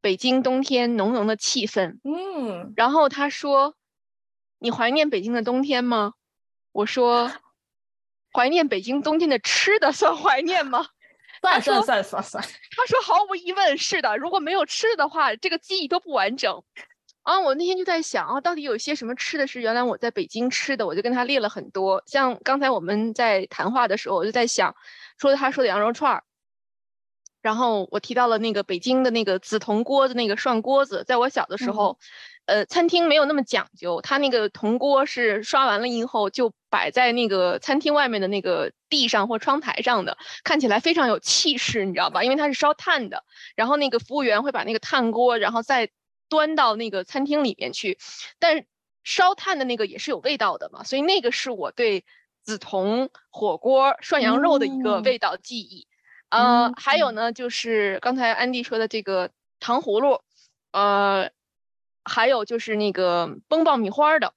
[0.00, 1.98] 北京冬天浓浓的气氛。
[2.04, 3.74] 嗯，然后他说
[4.58, 6.14] ：“你怀念北京的冬天吗？”
[6.72, 7.30] 我说
[8.32, 10.86] ：“怀念北京冬天的吃的算怀念吗
[11.40, 12.44] 算了算了算了算了算，？”
[12.76, 16.62] 他说：“毫无疑问是的，如果没有吃的话，这个记忆都不完整。”
[17.22, 22.02] 啊，我那天就在想啊，到底有些什么吃的是原来我在北京吃的，我就跟他列了很多。
[22.06, 24.74] 像刚才我们在谈话的时候，我就在想，
[25.18, 26.24] 说他说的羊肉串儿，
[27.42, 31.98] 然后我提到了那个北京的那个紫铜锅子那个涮锅子，在我小的时嗯候，
[32.48, 42.24] 呃，餐厅没有那么讲究，它那个铜锅是刷完了以后就摆在那个餐厅外面的那个地上或窗台上的，看起来非常有气势，你知道吧？
[42.24, 43.22] 因为它是烧炭的，
[43.54, 45.90] 然后那个服务员会把那个炭锅，然后再
[46.30, 47.98] 端到那个餐厅里面去，
[48.38, 48.64] 但
[49.04, 52.06] 烧炭的那个也是有味道的嘛，所以那个是我对
[52.44, 55.86] 紫铜火锅涮羊肉的一个味道记忆。
[56.30, 59.30] 呃，还有呢，就是刚才安迪说的这个
[59.60, 60.22] 糖葫芦，
[60.72, 61.30] 呃，
[62.04, 64.34] 还有就是那个崩爆米花的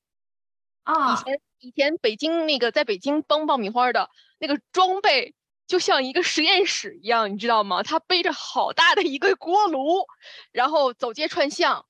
[0.83, 5.35] 啊，以前以前北京那个在北京崩爆米花的那个装备
[5.67, 7.83] 就像一个实验室一样，你知道吗？
[7.83, 10.05] 他背着好大的一个锅炉，
[10.51, 11.85] 然后走街串巷，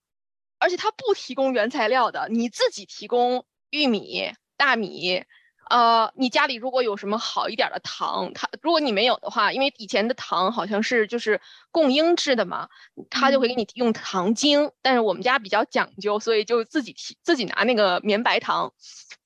[0.59, 5.23] 而且他不提供原材料的，你自己提供玉米、大米。
[5.71, 11.39] 呃，你家里如果有什么好一点的糖，它如果你没有的话，因为以前的糖好像是就是
[11.71, 12.67] 供应制的嘛，
[13.09, 14.69] 他就会给你用糖精。
[14.81, 18.73] 但是我们家比较讲究，所以就自己提自己拿那个绵白糖。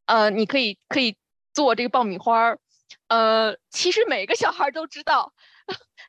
[0.05, 1.17] 呃，你可以可以
[1.51, 2.59] 做这个爆米花儿。
[3.07, 5.33] 呃，其实每个小孩都知道。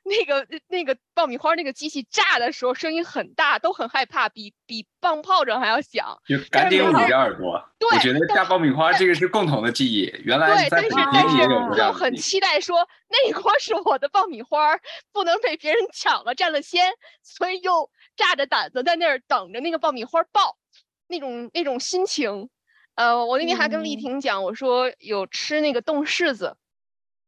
[0.06, 6.16] 那个那个爆米花那个机器炸的时候声音很大，都很害怕，比比放炮仗还要响。
[6.26, 7.60] 就赶紧捂着耳朵。
[7.78, 10.12] 对，我觉得炸爆米花这个是共同的记忆。
[10.24, 10.98] 原来在北京
[11.36, 11.92] 也有这样。
[11.92, 14.78] 就很期待说那一锅是我的爆米花，
[15.12, 16.92] 不能被别人抢了占了先，
[17.22, 20.56] 所以又炸着胆子在那儿等着那个爆米花爆，
[21.08, 22.48] 那种那种心情。
[22.94, 26.56] 呃，我那天还跟丽婷讲，我说有吃那个冻柿子。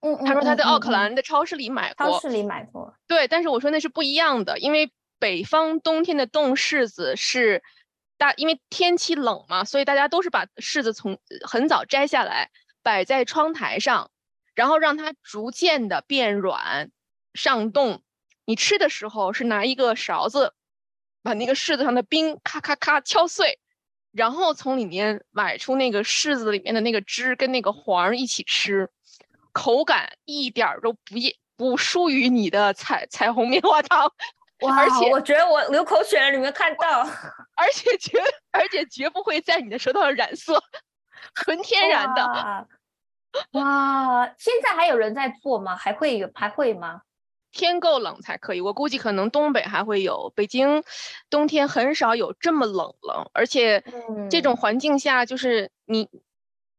[0.00, 2.94] 嗯，他说他在奥克兰的超市里买过，超市里买过。
[3.06, 7.62] 对，但是我说那是不一样的，因为北方冬天的冻柿子是
[8.16, 12.50] 大，因为天气冷嘛，所以大家都是把柿子从很早摘下来，
[12.82, 14.11] 摆在窗台上，
[14.54, 16.90] 然后让它逐渐的变软
[17.34, 18.02] 上冻。
[18.44, 20.54] 你吃的时候是拿一个勺子
[21.22, 23.58] 把那个柿子上的冰咔咔咔敲碎，
[24.12, 28.88] 然后从里面崴出那个柿子里面的那个汁跟那个黄一起吃。
[29.59, 34.09] 口感一点都不也不输于你的彩彩虹棉花糖，
[34.62, 34.77] 哇！
[34.77, 37.01] 而且我觉得我流口水了，你没看到？
[37.59, 40.62] 而且绝而且绝不会在你的舌头上染色，
[41.35, 42.68] 纯天然的。
[43.59, 44.33] 哇！
[44.38, 45.75] 现在还有人在做吗？
[45.75, 47.03] 还会有还会吗？
[47.51, 50.85] 天够冷才可以，我估计可能东北还会有，北京
[51.29, 53.83] 冬天很少有这么冷了，而且
[54.31, 56.09] 这种环境下就是你。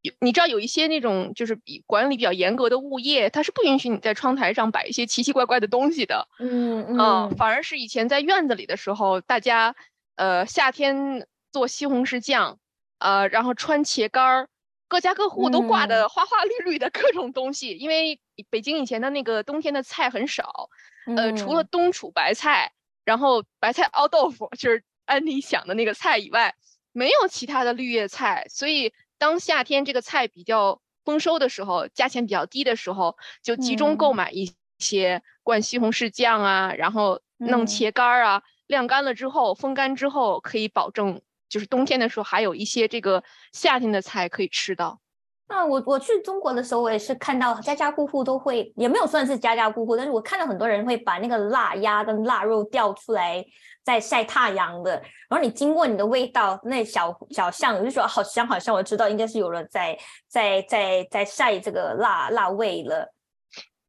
[0.01, 6.25] 有你知道有一些那种就是比管理比较严格的物业，它是不允许你在窗台上摆一些奇奇怪怪的东西的。
[6.39, 9.75] 嗯嗯，反而是以前在院子里的时候，大家
[10.15, 12.57] 呃夏天做西红柿酱，
[12.99, 14.47] 呃然后穿茄干儿，
[14.87, 17.71] 各家各户都挂的花花绿绿的各种东西。
[17.71, 20.69] 因为北京以前的那个冬天的菜很少，
[21.17, 22.71] 呃除了冬储白菜，
[23.03, 26.55] 然后白菜熬豆腐 就是安妮想的那个菜以外，
[26.93, 28.93] 没有其他的绿叶菜，所以。
[29.19, 45.01] 当夏天这个菜比较丰收的时候，价钱比较低的时候，就集中购买一些灌西红柿酱啊，然后弄茄干儿啊，晾干了之后，风干之后，可以保证就是冬天的时候还有一些这个夏天的菜可以吃到。
[45.49, 53.43] 那我我去中国的时候，我也是看到家家户户都会，也没有算是家家户户，但是我看到很多人会把那个腊鸭跟腊肉吊出来。
[53.81, 54.91] 在晒太阳的，
[55.27, 63.11] 然后你经过你的味道，那小小巷，我就说好香好香，我知道应该是有人在在在在晒这个腊腊味了。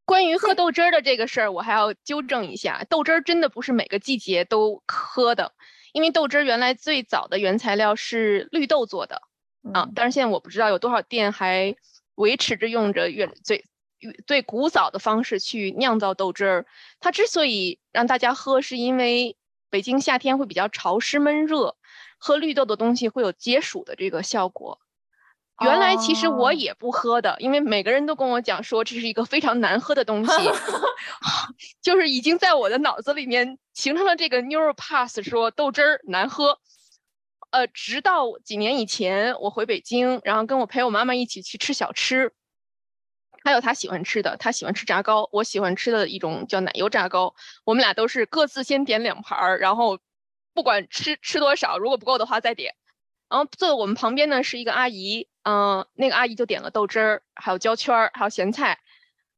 [0.06, 5.52] 关于喝豆汁儿的这个事儿，我还要纠正一下，豆汁儿真的不是每个季节都喝的，
[5.92, 9.20] 因为豆汁儿原来最早的原材料是绿豆做的
[9.72, 11.74] 啊，但是现在我不知道有多少店还
[12.14, 13.64] 维持着用着越最
[14.26, 16.66] 最古早的方式去酿造豆汁儿。
[17.00, 19.36] 它之所以让大家喝，是因为。
[19.72, 21.76] 北京夏天会比较潮湿闷热，
[22.18, 24.80] 喝绿豆的东西会有解暑的这个效果。
[25.62, 30.32] 原来其实我也不喝的，因为每个人都跟我讲说这是一个非常难喝的东西，
[31.80, 36.58] 就是已经在我的脑子里面形成了这个 neural pass，说豆汁儿难喝。
[37.50, 42.32] 呃，直到几年以前我回北京，然后跟我陪我妈妈一起去吃小吃。
[43.42, 47.34] 还有她喜欢吃的，她喜欢吃炸糕，我喜欢吃的一种叫奶油炸糕。
[47.64, 49.98] 我们俩都是各自先点两盘儿，然后
[50.54, 52.74] 不管吃吃多少，如果不够的话再点。
[53.28, 58.78] 然后坐在我们旁边呢是一个阿姨，嗯，那个阿姨就点了豆汁儿，还有焦圈儿，还有咸菜。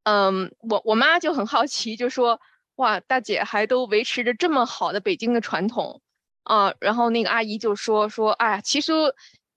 [0.05, 2.40] 嗯，我我妈就很好奇，就说
[2.75, 6.03] 哇，大姐还都维持着这么好的北京的传统
[6.44, 6.72] 啊。
[6.81, 8.92] 然后那个阿姨就说说，哎呀，其实。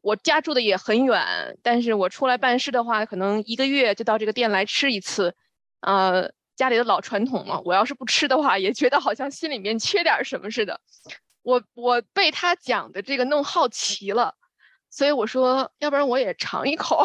[0.05, 5.33] 我家住的也很远，但是我出来办事的话，可能一个月就到这个店来吃一次，
[5.81, 7.59] 呃，家里的老传统嘛。
[7.65, 10.79] 我要是不吃的话，也觉得好像心里面缺点什么似的。
[11.41, 14.36] 我我被他讲的这个弄好奇了，
[14.91, 17.03] 所以我说，要不然我也尝一口，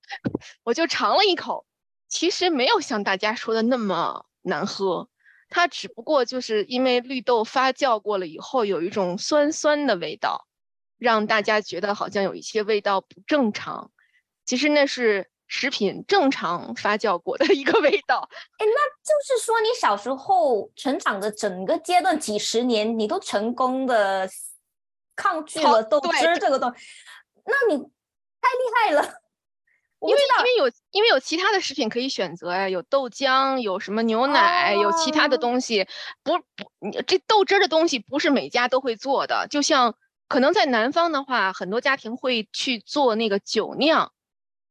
[0.62, 1.64] 我就尝了一口，
[2.06, 5.08] 其实没有像大家说的那么难喝，
[5.48, 10.46] 它只不过就是因为绿豆发酵过了以后，有一种酸酸的味道。
[10.98, 13.90] 让大家觉得好像有一些味道不正常，
[14.46, 18.26] 其实那是食品正常发酵过的一个味道。
[18.56, 24.26] 哎，那就是说你小时候成长的整个阶段几十年，你都成功的
[25.14, 26.86] 抗拒了豆汁这个东西，
[27.44, 29.25] 那你太厉害了。
[30.00, 35.86] 因为因为有因为有其他的食品可以选择呀，有豆浆，有什么牛奶，有其他的东西。
[36.22, 39.46] 不不，你这豆汁的东西不是每家都会做的。
[39.48, 39.94] 就像
[40.28, 44.12] 可能在南方的话，很多家庭会去做那个酒酿，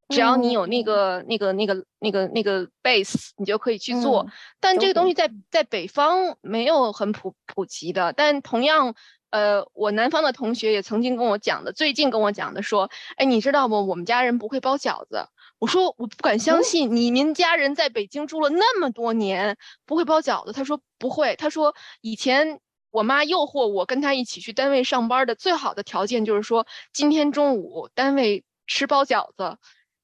[0.09, 4.27] 只要你有那个那个那个那个那个 base，你就可以去做。
[4.59, 8.13] 但这个东西在在北方没有很普普及的。
[8.13, 8.95] 但同样。
[9.31, 13.85] 呃，我南方的同学也曾经跟我讲的，最近跟我讲的说，哎，你知道不？
[13.85, 15.27] 我们家人不会包饺子。
[15.59, 20.53] 我说我不敢相信，你们家人在北京住了那么多年，不会包饺子。
[20.53, 21.35] 他说不会。
[21.35, 22.59] 他说以前
[22.91, 29.57] 我妈诱惑我跟他一起去单位上班的最好的条件就是说，今天中午单位吃包饺子，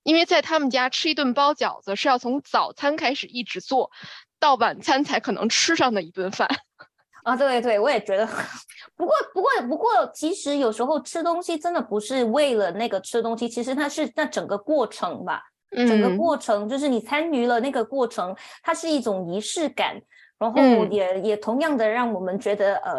[0.04, 3.92] 因为在他们家吃一顿包饺子是要从早餐开始一直做
[4.40, 6.50] 到晚餐才可能吃上的一顿饭。
[7.24, 8.28] 啊，对对，我也觉得。
[8.98, 15.42] 不过，不过，不过，其实有时候吃东西真的不是为了那个吃东西，其实它是那整个过程吧。
[15.88, 20.00] 整个过程就是你参与了那个过程，它是一种仪式感。
[20.42, 22.96] 然后也也同样的让我们觉得，呃，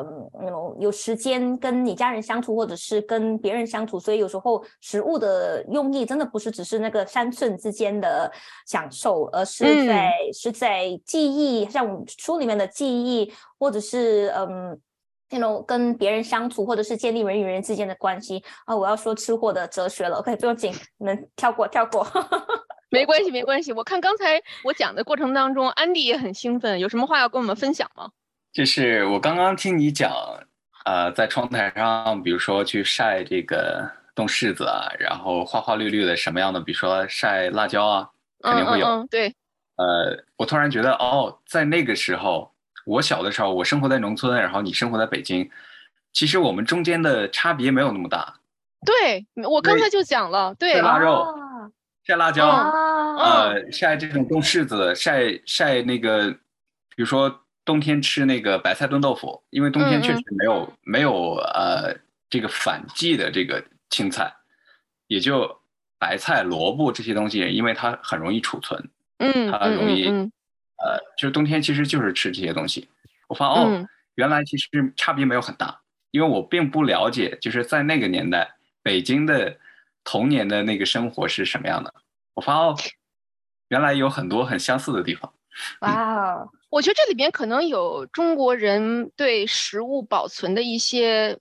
[0.47, 8.31] 有有时间跟你家人相处，或者是跟别人相处，所以有时候食物的用意真的不是只是那个三寸之间的
[8.65, 14.81] 享受，而是在是在记忆，像我们书里面的记忆，或者是嗯，
[15.31, 18.77] 那种跟别人相处，或者是建立人与人之间的关系啊。
[18.77, 22.07] 我要说吃货的哲学了，OK，不用紧，你们跳过跳过。
[22.93, 23.73] 没关系，没关系。
[23.73, 28.11] 我看刚才我讲的过程当中，安迪也很兴奋，有什么话要跟我们分享吗？
[28.53, 30.13] 就是我刚刚听你讲，
[30.85, 38.11] 呃，在窗台上，比如说去晒这个冻柿子啊，然后花花绿绿的什么样的，比如说晒辣椒啊，
[38.43, 39.07] 肯定会有。
[39.11, 39.35] 对。
[39.77, 42.53] 呃，我突然觉得，哦，在那个时候，
[42.85, 45.51] 我小的时候，我生活在农村，然后你生活在北京，
[46.13, 48.35] 其实我们中间的差别没有那么大。
[48.85, 50.79] 对，我刚才就讲了，对。
[50.83, 51.27] 腊肉。
[52.05, 61.95] 晒辣椒，呃，晒这种冻柿子，晒晒那个，比如说冬天吃那个白菜炖豆腐，因为冬天确实没有没有呃
[62.29, 64.35] 这个反季的这个青菜，
[65.07, 65.61] 也就
[65.97, 72.89] 白菜、萝卜这些东西，因为它很容易储存，嗯，它容易，呃，就是冬天其实就是吃这些东西。
[73.29, 75.81] 我发现哦，原来其实差别没有很大，
[76.11, 79.57] 因为我并不了解，就是在那个年代北京的。
[80.05, 81.95] 童年的那个生活是什么样的？
[82.35, 82.93] 我发现
[83.69, 85.33] 原来有很多很相似的地方。
[85.81, 91.39] 哇，我觉得这里边可能有中国人对食物保存的一些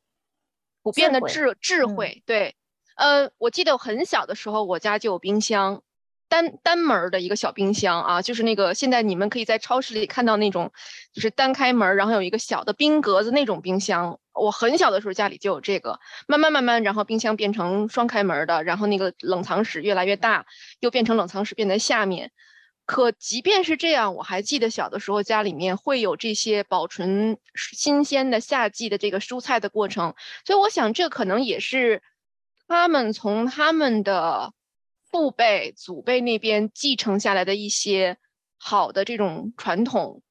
[0.83, 2.21] 普遍的智智慧。
[2.25, 2.55] 对，
[2.95, 5.81] 呃，我记得很小的时候，我家就有冰箱。
[6.29, 10.71] 单单门的一个小冰箱啊，就是那个现在你们可以在超市里看到那种，
[11.11, 14.17] 就是单开门，然后有一个小的冰格子那种冰箱。
[14.33, 20.45] 我很小的时候家里就有这个，慢慢慢慢，然后冰箱变成双开门的，然后那个冷藏室越来越大，
[20.79, 22.31] 又变成冷藏室变在下面。
[22.85, 30.15] 可即便是这样，我还记得小的时候家里面会有这些保存新鲜的夏季的这个蔬菜的过程，
[30.45, 32.01] 所以我想这可能也是
[32.67, 34.53] 他们从他们的。
[35.11, 38.17] 父辈、祖辈那边继承下来的一些
[38.57, 40.21] 好的这种传统，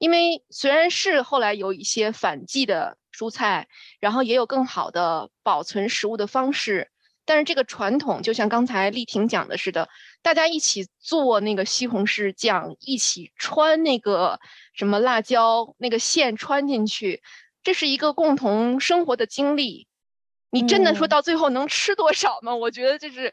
[0.00, 3.68] 因为虽然是后来有一些反季的蔬菜，
[4.00, 6.90] 然后也有更好的保存食物的方式，
[7.24, 9.88] 但是这个传统就像刚才丽婷讲的似的，
[10.22, 14.40] 大家一起做那个西红柿酱，一起穿那个
[14.72, 17.22] 什么辣椒那个线穿进去，
[17.62, 19.86] 这是一个共同生活的经历。
[20.50, 22.56] 你真的说到最后能吃多少吗？
[22.56, 23.32] 我觉得就是。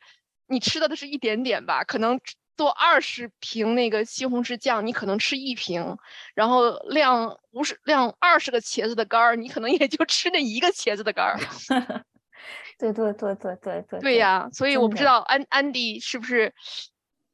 [0.49, 2.22] 你吃的的是一点点吧，可能
[2.58, 5.95] 做二十瓶那个西红柿酱，你可能吃一瓶，
[6.34, 11.38] 然后晾五十晾二十个茄子的干儿，你可能也就吃那一个茄子的干儿。
[12.80, 13.99] 对对对对对对。
[13.99, 16.53] 对呀，所以我不知道安安迪是不是，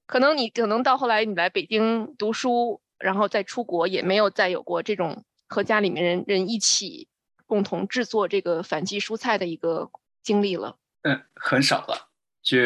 [0.06, 7.08] 可能你可能到后来你来北京读书，然后再出国，也没有再有过这种和家里面人人一起
[7.48, 9.90] 共同制作这个反季蔬菜的一个
[10.22, 10.78] 经历了。
[11.04, 12.10] 嗯，很少了。
[12.42, 12.58] 就，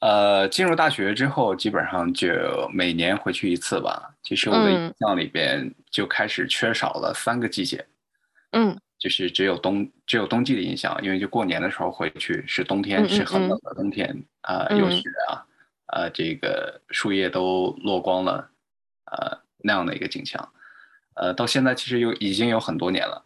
[0.00, 2.28] 呃，进入大学之后，基本上就
[2.72, 4.14] 每年回去一次吧。
[4.22, 7.84] 其实我的印象里边就开始缺少了三个季节，
[8.52, 15.44] 嗯，就是只有冬，只有冬季的印象，因为就过年的时候回去是冬天，是很冷的冬天，啊，有雪啊，
[15.86, 18.48] 呃，这个树叶都落光了，
[19.06, 20.48] 呃，那样的一个景象，
[21.14, 23.24] 呃，到现在其实有已经有很多年了，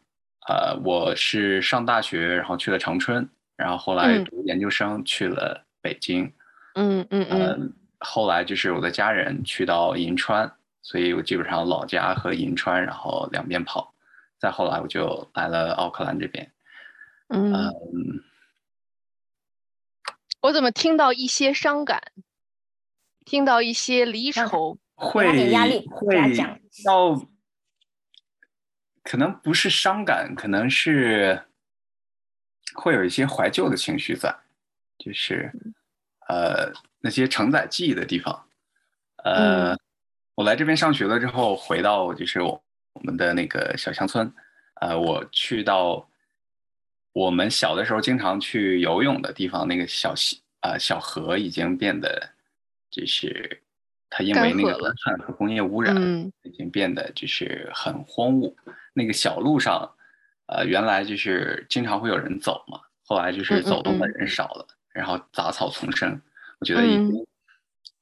[0.48, 6.32] 呃，我是上大学，然后去了长春，然后后来读研究生去了北京，
[6.74, 10.50] 嗯嗯嗯，后来就是我的家人去到银川，
[10.80, 13.94] 所以我基本上老家和银川，然后两边跑，
[14.38, 16.52] 再后来我就来了奥克兰这边，
[17.28, 17.72] 嗯，
[20.40, 22.00] 我怎么听到一些伤感，
[23.24, 26.16] 听到一些离愁，会压力会
[26.84, 27.28] 到。
[29.04, 31.42] 可能不是伤感，可能是
[32.74, 34.32] 会有一些怀旧的情绪在，
[34.96, 35.52] 就是
[36.32, 38.44] 呃那些承载记忆的地方。
[39.24, 39.76] 呃，
[40.34, 42.62] 我来这边上学了之后，回到就是我
[42.94, 44.32] 我们的那个小乡村。
[44.80, 46.08] 呃，我去到
[47.12, 52.30] 我们小的时候经常去游泳的地方，那个小溪啊小河已经变得
[52.90, 53.58] 就是。
[54.14, 55.96] 它因为那个煤炭和工业污染，
[56.42, 58.54] 已经变得就是很荒芜。
[58.92, 59.90] 那个小路上，
[60.48, 66.20] 呃，原来就是经常会有人走嘛，后来就是走动的人少了，然后杂草丛生。
[66.60, 67.26] 我觉得已经，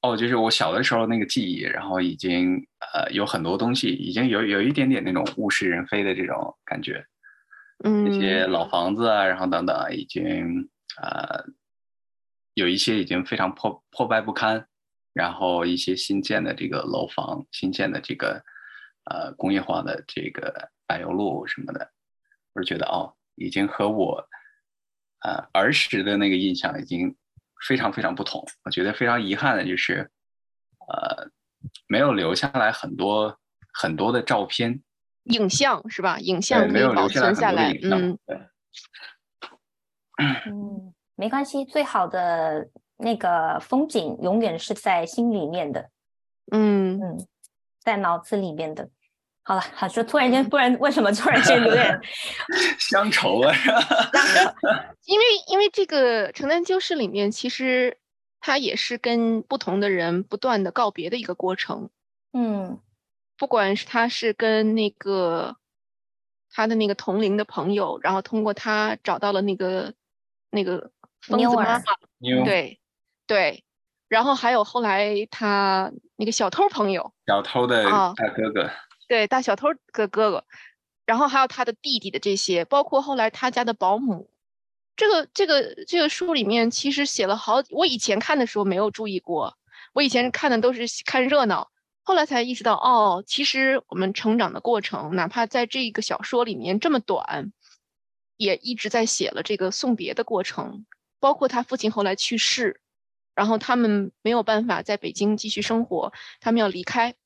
[0.03, 2.57] 哦，就是我小的时候那个记忆，然后已经
[2.93, 7.05] 呃有很多东西已经有有一点点那种物是人非的这种感觉。
[7.84, 10.68] 嗯，那些老房子啊，然后等等，已经
[11.01, 11.45] 呃
[12.55, 14.66] 有一些已经非常破破败不堪。
[15.12, 18.41] 然后一些新建的这个楼房，新建的这个
[19.11, 21.91] 呃工业化的这个柏油路什么的，
[22.53, 24.24] 我是觉得哦，已经和我
[25.23, 27.14] 呃儿时的那个印象已经
[27.66, 28.45] 非常非常不同。
[28.64, 30.11] 我觉得非常遗憾的就是，
[30.89, 31.31] 呃，
[31.87, 33.39] 没有留下来很多
[33.73, 34.83] 很多的照片、
[35.25, 36.18] 影像是吧？
[36.18, 38.18] 影像没有保存下来，嗯，
[40.47, 42.68] 嗯，没关系，最好的。
[43.03, 45.89] 那个风景永远是在心里面的，
[46.53, 47.27] 嗯嗯，
[47.79, 48.91] 在脑子里面的。
[49.43, 52.01] 好了，好说，突然间，不然为什么突然间有点
[52.78, 53.53] 乡愁了？
[55.07, 57.99] 因为因为这个城南旧事里面，其实
[58.41, 61.91] 它也是跟不同的人不断的告别的一个过程。
[62.32, 62.78] 嗯，
[63.36, 65.57] 不管是他是跟那个
[66.53, 69.95] 他的那个同龄的朋友，然后通过他找到了那个
[70.51, 70.91] 那个
[71.22, 71.82] 疯子妈妈，
[72.45, 72.76] 对。
[73.26, 73.62] 对，
[74.09, 78.68] 然后还有后来他那个小偷朋友，小偷的大哥哥，
[79.11, 80.45] 对，大小偷的哥哥，
[81.05, 84.31] 然后还有他的弟弟的这些，包括后来他家的保姆，
[84.95, 89.59] 这个这个这个书里面其实写了好，我以前看的时候没有注意过，
[89.95, 91.73] 我以前看的都是看热闹，
[92.05, 97.53] 后来才意识到，哦，其实我们成长的过程，哪怕在这个小说里面这么短，
[98.37, 100.87] 也一直在写了这个送别的过程，
[101.19, 102.81] 包括他父亲后来去世。
[103.35, 107.17] 然后他们没有办法在北京继续生活，他们要离开，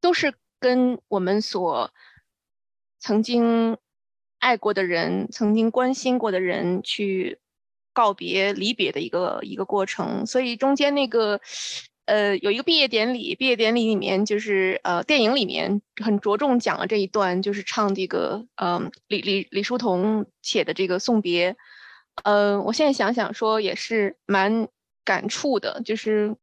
[0.00, 1.90] 都是跟我们所
[2.98, 3.76] 曾经
[4.38, 7.38] 爱过的人、曾经关心过的人去
[7.92, 10.26] 告别、离别的一个一个过程。
[10.26, 11.40] 所以中间那个，
[12.06, 21.56] 呃，有一个毕业典礼，毕业典礼里面就是呃，电影里面很着重讲了这一段，就是唱这个，嗯，李李李叔同写的这个送别。
[22.22, 24.68] 嗯，我现在想想说也是蛮
[25.04, 26.36] 感触的，就是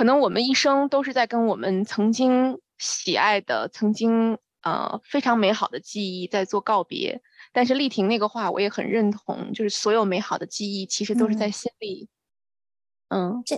[0.00, 7.20] 可能我们一生都是在跟我们曾经喜爱的、曾经呃非常美好的记忆在做告别。
[7.52, 12.08] 但是丽婷那个话我也很认同，就是所有美好的记忆其实都是在心里。
[13.10, 13.56] 嗯，这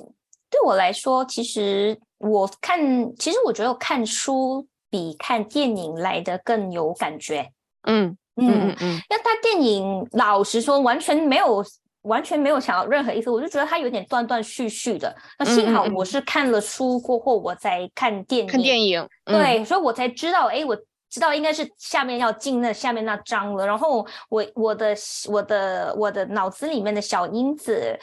[0.50, 2.80] 对我来说，其实我看，
[3.16, 7.52] 其实我觉得看书比看电影来的更有感觉。
[7.82, 8.18] 嗯。
[8.34, 11.64] 嗯嗯嗯，那他电影老实说完全没有
[12.02, 15.14] 完全没有想到任何意思，我就觉得他有点断断续续的。
[15.38, 20.76] 那幸好我是看了书过后，我在看电影，看电影，对，所以我才知道，哎，我
[21.08, 23.66] 知道应该是下面要进那下面那章了。
[23.66, 24.96] 然后我我的
[25.28, 27.98] 我的我的脑子里面的小英子，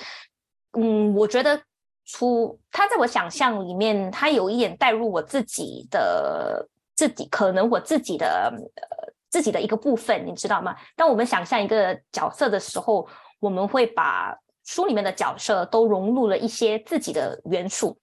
[0.77, 1.61] 嗯，我觉得
[2.05, 8.53] 出他在我想象里面，他有一点带入我自己的自己，可能我自己的。
[9.31, 10.75] 自己的一个部分，你知道吗？
[10.95, 13.07] 当我们想象一个角色的时候，
[13.39, 17.97] 我们会把书里面的角色都融入了一些自己的元素。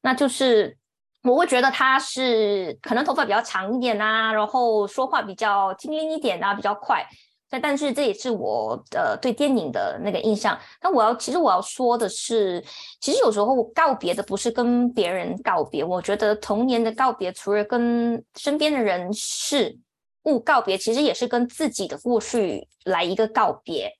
[0.00, 0.76] 那就是
[1.24, 7.04] 我会觉得他是可能头发比较长一点啊，然后说话比较精灵一点啊，比较快。
[7.50, 10.58] 但但是这也是我呃对电影的那个印象。
[10.80, 12.62] 但我要其实我要说的是，
[13.00, 19.76] 其实有时候告别的不是跟别人告别，我觉得童年的告别，除了跟身边的人事
[20.24, 23.97] 物告别，其实也是跟自己的过去来一个告别。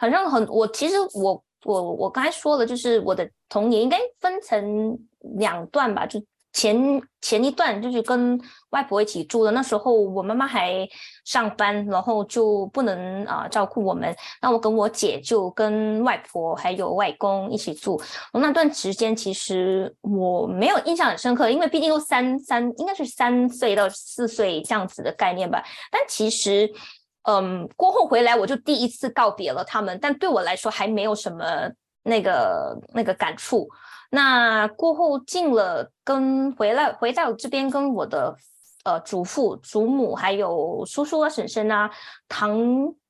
[0.00, 4.98] 好像很，我其实我我我刚才说了，就是我的童年应该分成
[5.36, 6.18] 两段吧，就
[6.54, 8.40] 前前一段就是跟
[8.70, 10.88] 外婆一起住的，那时候我妈妈还
[11.26, 18.00] 上班，然后就不能啊照顾我们，那我跟我姐就跟外婆还有外公一起住。
[18.32, 25.62] 那段时间其实我没有印象很深刻，因为毕竟都三三应该是三岁到四岁这样子的概念吧。
[25.92, 26.72] 但其实，
[27.22, 31.70] 嗯，过后回来我就第一次告别了他们，但对我来说还没有什么
[32.02, 33.68] 那个那个感触。
[34.10, 38.34] 那过后进了跟回来回到这边跟我的
[38.84, 41.90] 呃祖父祖母还有叔叔啊婶婶啊
[42.26, 42.58] 堂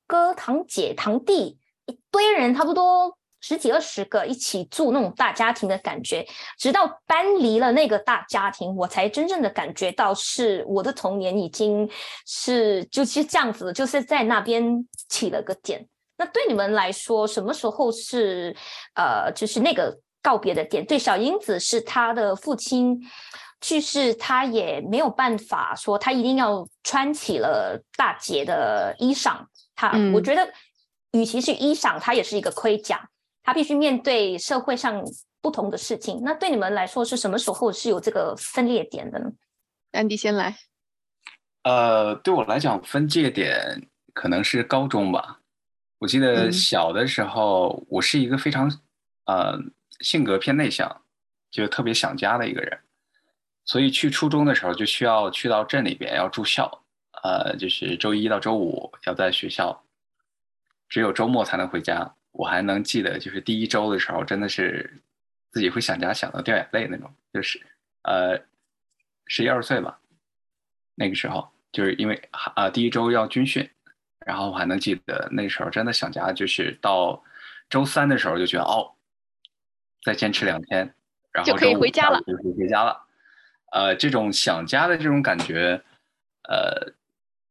[0.06, 1.56] 哥堂姐堂弟
[1.86, 6.26] 一堆人差不多十几二十个一起住那种大家庭的感觉，
[6.58, 11.88] 直到搬离了那个大家庭，我才真正的感觉到是我的童年已经
[12.26, 15.86] 是就是这样子，就是在那边起了个点。
[16.16, 18.54] 那对你们来说，什么时候是
[18.94, 19.98] 呃就是那个？
[20.22, 23.00] 告别的点，对小英子是她的父亲
[23.62, 29.38] 去世，她也没有办法说她一定要穿起了大姐的衣裳。
[29.74, 30.46] 他我觉得，
[31.12, 33.08] 与其是衣裳，它也是一个盔甲，
[33.42, 35.02] 他必须面对社会上
[35.40, 36.20] 不同的事情。
[36.22, 39.30] 那对你们来说，是什么时候是有这个分裂点的呢？
[39.92, 40.56] 安迪先来。
[41.62, 45.40] 呃，对我来讲，分界点可能是高中吧。
[45.98, 48.70] 我记得小的时候，我是一个非常
[49.26, 49.58] 呃。
[50.00, 51.02] 性格偏内向，
[51.50, 52.80] 就特别想家的一个人，
[53.66, 56.82] 所以去初中的时候就需要去到镇里边要住校，
[57.22, 59.84] 呃，就是周一到周五要在学校，
[60.88, 62.14] 只有周末才能回家。
[62.32, 65.02] 我还能记得，就是第一周的时候，真的是
[65.50, 67.60] 自己会想家想到掉眼泪那种，就是
[68.02, 68.38] 呃
[69.26, 69.98] 十一二岁吧，
[70.94, 73.68] 那个时候就是因为啊第一周要军训，
[74.24, 77.22] 然后我还能记得那时候真的想家，就是到
[77.68, 78.92] 周三的时候就觉得哦。
[80.02, 80.94] 再坚持两天，
[81.30, 83.06] 然后就可以回家了，就可以回家了。
[83.70, 85.82] 呃，这种想家的这种感觉，
[86.48, 86.94] 呃，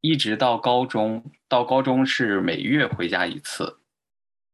[0.02, 3.79] 一直到高中，到高中是每月回家一次。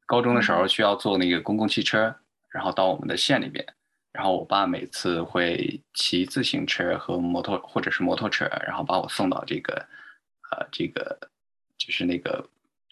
[0.06, 2.16] 高中的时候需要坐那个公共汽车，
[2.50, 3.66] 然后到我们的县里边，
[4.12, 9.74] 然后我爸每次会骑自行车和摩托或者是摩托车，然后把我送到这个，
[10.52, 11.18] 呃，这个
[11.78, 12.48] 就是那个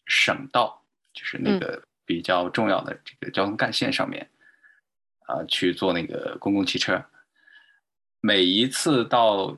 [0.05, 0.81] 省道，
[1.13, 4.29] 就是那个比较重要的这个交通干线上面。
[5.25, 7.01] 啊，去坐那个公共汽车。
[8.19, 9.57] 每一次到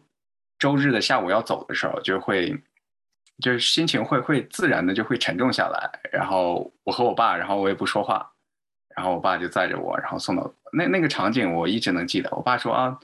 [0.60, 2.56] 周日的下午要走的时候，就会
[3.40, 6.00] 就是心情会会自然的就会沉重下来。
[6.12, 8.32] 然后我和我爸，然后我也不说话，
[8.96, 12.30] 然后我爸就载着我，然后送到那那个场景，我一直能记得。
[12.32, 13.00] 我爸说啊，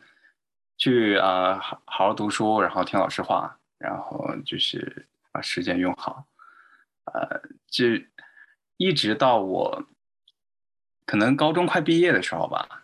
[0.77, 6.25] 去啊好好读书，然后听老师话，然后就是把时间用好。
[7.05, 7.85] 呃，就
[8.77, 9.83] 一直到我。
[11.03, 12.83] 可能高中快毕业的时候吧，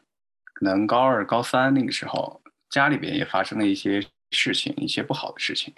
[0.54, 5.74] 可能高二、高三那个时候，家里边也发生了一些事情，一些不好的事情。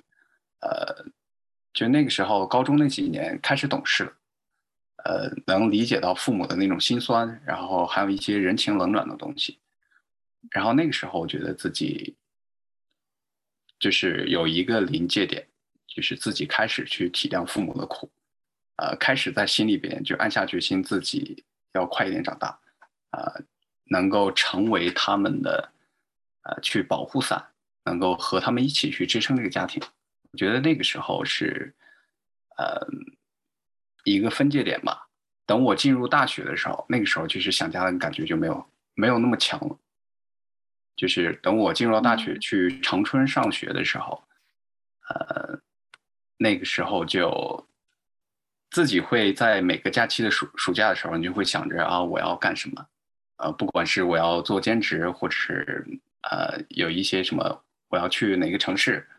[0.61, 1.05] 呃，
[1.80, 4.13] 就那个时候，高中那几年开始懂事了，
[5.05, 9.57] 呃，能理解到父母的那种心酸，然后还有一些人情冷暖的东西。
[10.51, 12.17] 然后那个时候，我觉得自己
[13.80, 15.47] 就是有一个临界点，
[15.88, 18.11] 就是自己开始去体谅父母的苦，
[18.75, 21.45] 呃，开始在心里边就暗下决心自己。
[21.71, 22.59] 要快一点长大，
[23.11, 23.41] 呃，
[23.86, 25.71] 能够成为他们的
[26.41, 27.41] 呃去保护伞，
[27.86, 29.82] 能够和他们一起去支撑这个家庭。
[30.32, 31.73] 我觉得那个时候是
[32.57, 32.88] 呃
[34.03, 35.07] 一个分界点吧。
[35.45, 39.77] 等我进入大学的时候，那个时候就是想家的感觉就没有没有那么强了。
[40.95, 44.23] 就是等我进入到大学去长春上学的时候，
[45.09, 45.59] 呃，
[46.38, 47.65] 那个时候就。
[48.71, 52.86] 自己会在每个假期的暑暑假的时候，你就会想着啊，我要干什么？
[53.38, 55.84] 呃，不管是我要做兼职，或者是
[56.30, 59.09] 呃有一些什么，我要去哪个城市，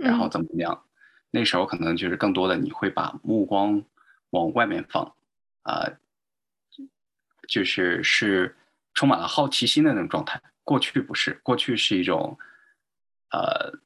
[0.00, 0.84] 然后怎么怎么样？
[1.30, 3.84] 那时候可能就是更多的你会把目光
[4.30, 5.14] 往外面放，
[5.62, 5.88] 啊，
[7.46, 8.56] 就是是
[8.94, 10.40] 充满了好奇心的那种状态。
[10.64, 12.38] 过去不是，过去是一种
[13.30, 13.78] 呃，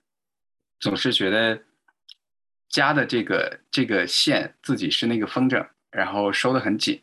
[0.80, 1.62] 总是觉得。
[2.66, 7.00] 家的这个这个线，自己是那个风筝，然后收的很紧，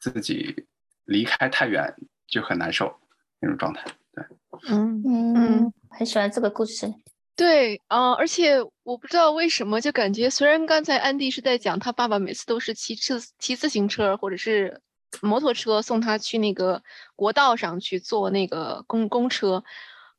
[0.00, 0.66] 自己
[1.04, 1.94] 离开太远
[2.26, 2.92] 就很难受
[3.38, 3.84] 那种状态。
[4.12, 4.24] 对，
[4.68, 6.92] 嗯嗯，很喜欢这个故事。
[7.34, 14.80] 对啊，而且我不知道为什么，就感觉虽然刚才安迪是在讲他爸爸每次都是骑车、骑自行车或者是
[15.20, 16.82] 摩托车送他去那个
[17.16, 19.64] 国道上去坐那个公公车，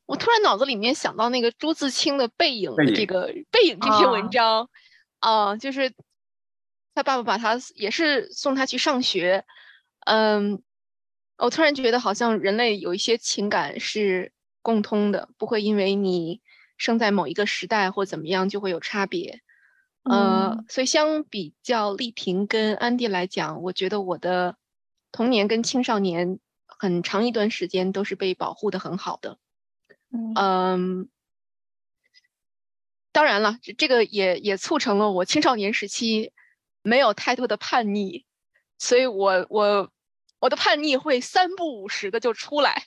[0.05, 4.69] 我突然脑子里面想到那个朱自清的《背影》的这个《背影》这篇文章。
[5.19, 5.93] 啊，就是
[6.93, 9.45] 他爸爸把他也是送他去上学，
[10.05, 10.61] 嗯，
[11.37, 16.41] 我突然觉得好像人类有一些情感是共通的，不会因为你
[16.77, 19.41] 生在某一个时代或怎么样就会有差别。
[20.03, 24.57] 呃，所以相比较丽萍跟安迪来讲，我觉得我的
[25.13, 29.37] 童年跟青少年很长一段时间都是被保护的很好的。
[30.35, 31.07] 嗯，
[33.13, 36.33] 当然了，这个也也促成了我青少年时期
[36.81, 38.25] 没有太多的叛逆，
[38.77, 39.89] 所以我我
[40.39, 42.83] 我的叛逆会三不五时的就出来。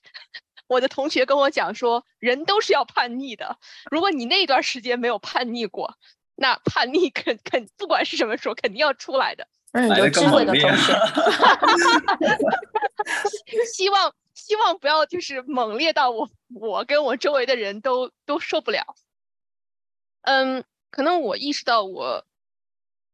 [0.66, 3.58] 我的同学跟我讲说，人都是要叛逆的，
[3.90, 5.96] 如果你那段时间没有叛逆过。
[6.38, 10.92] 那叛逆肯肯不管是什么时候肯定要出来的，嗯，有智慧的同学
[13.72, 18.84] 希望希望不要就是猛烈到我我跟我周围的人都都受不了。
[20.24, 22.26] 嗯，可能我意识到我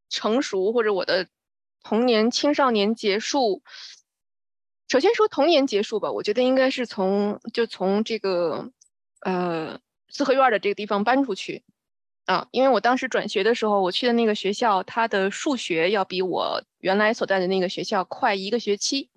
[0.09, 1.29] 成熟或者我的
[1.81, 3.63] 童年青少年结束，
[4.93, 8.71] 首先说童年结束吧，我觉得应该是从就从这个
[9.21, 11.63] 呃四合院的这个地方搬出去。
[12.25, 19.09] 啊，因为我当时转学的时候，我去的那个学校，它的数学要比我原来所在的那个学校快一个学期。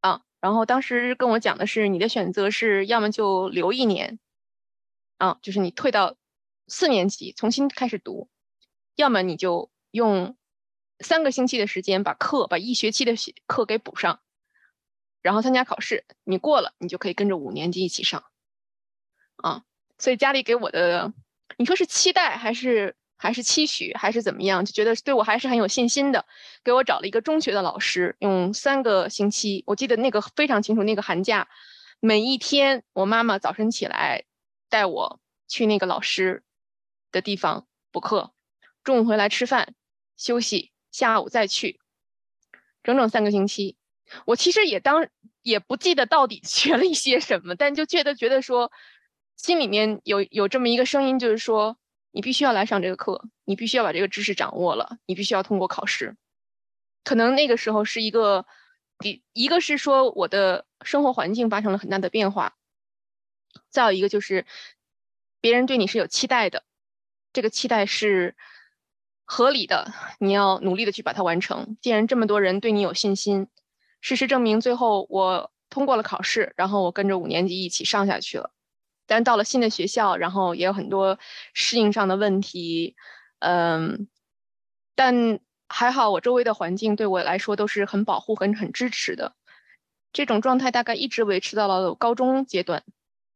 [0.00, 4.18] 啊，然后当时跟我讲的是，你的选择是要么就留一年，
[5.18, 6.16] 啊，就是你退到
[6.66, 8.30] 四年级重新开始读，
[8.96, 10.34] 要么你就用
[11.00, 13.12] 三个星期的时间把课把一学期的
[13.46, 14.20] 课给补上，
[15.22, 18.24] 然后参加考试，你过了，你就可以跟着五年级一起上。
[19.36, 19.64] 啊，
[19.98, 21.12] 所以家里给我的。
[21.58, 24.64] 你说是期待还是还是期许还是怎么样？
[24.64, 26.24] 就觉得对我还是很有信心的。
[26.64, 30.82] 给我找了一个中学的老师，用三个星期，我记得那个非常清楚。
[30.82, 31.48] 那个寒假，
[32.00, 34.24] 每一天我妈妈早晨起来
[34.68, 36.42] 带我去那个老师
[37.12, 38.32] 的地方补课，
[38.82, 39.74] 中午回来吃饭
[40.16, 41.80] 休息，下午再去，
[42.82, 43.76] 整整三个星期。
[44.26, 45.08] 我其实也当
[45.42, 48.70] 也不记得到底 学了一些什么，但就觉得觉得说。
[49.34, 51.76] 心里面有有这么一个声音，就是说
[52.12, 56.16] 你必须要来上这个课，你必须要把这个知识掌握了，你必须要通过考试。
[57.02, 58.46] 可能那个时候是一个，
[58.98, 62.54] 第一个是说我的生活环境发生了很大的变化，
[63.68, 64.46] 再有一个就是
[65.40, 66.62] 别人对你是有期待的，
[67.32, 68.36] 这个期待是
[69.24, 71.76] 合理的，你要努力的去把它完成。
[71.80, 73.48] 既然这么多人对你有信心，
[74.02, 78.50] 事实证明最后我通过了考试，然后我跟着五年级一起上下去了。
[79.06, 81.18] 但到了新的学校，然后也有很多
[81.54, 82.94] 适应上的问题，
[83.40, 84.08] 嗯，
[84.94, 89.34] 但还好，我周围的环境对我来说都是很保护、很很支持的。
[90.12, 92.84] 这种状态大概一直维持到了高中阶段，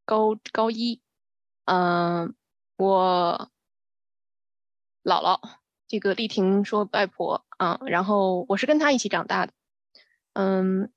[0.04, 1.00] 高高一，
[1.64, 2.34] 嗯，
[2.76, 3.50] 我
[5.02, 5.40] 姥姥
[5.88, 9.52] 这个丽婷说外婆啊，然后我是跟她一起长大的，
[10.36, 10.90] 嗯。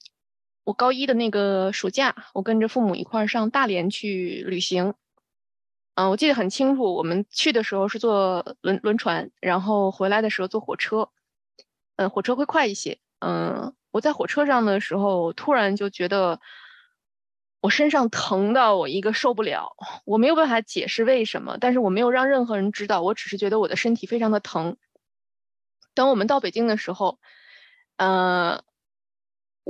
[0.66, 4.94] 我高一的那个暑假，我跟着父母一块儿上大连去旅行。
[5.96, 11.10] 嗯，我记得很清楚，我们去的时候是坐轮轮船，然后回来的时候坐火车。
[11.96, 13.00] 嗯，火车会快一些。
[13.20, 16.40] 嗯，我在火车上的时候，突然就觉得
[17.62, 19.76] 我身上疼到我一个受不了，
[20.06, 24.78] 我没有办法解释为什么，但是我没有让任何人知道，我只是觉得我的身体非常的疼。
[25.96, 27.18] 等我们到北京的时候，
[27.98, 28.62] 嗯。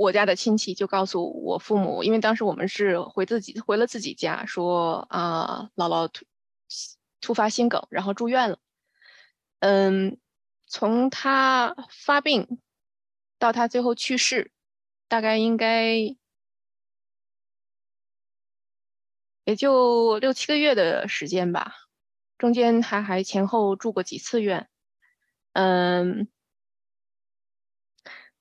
[0.00, 6.24] 我家的亲戚就告诉我父母，因为当时我们是回自己回了自己家，说啊，姥姥突
[7.20, 8.58] 突发心梗，然后住院了。
[9.58, 10.16] 嗯，
[10.66, 12.60] 从他发病
[13.38, 14.52] 到他最后去世，
[15.06, 16.16] 大概应该
[19.44, 21.74] 也就六七个月的时间吧，
[22.38, 24.66] 中间他还前后住过几次院。
[25.52, 26.26] 嗯。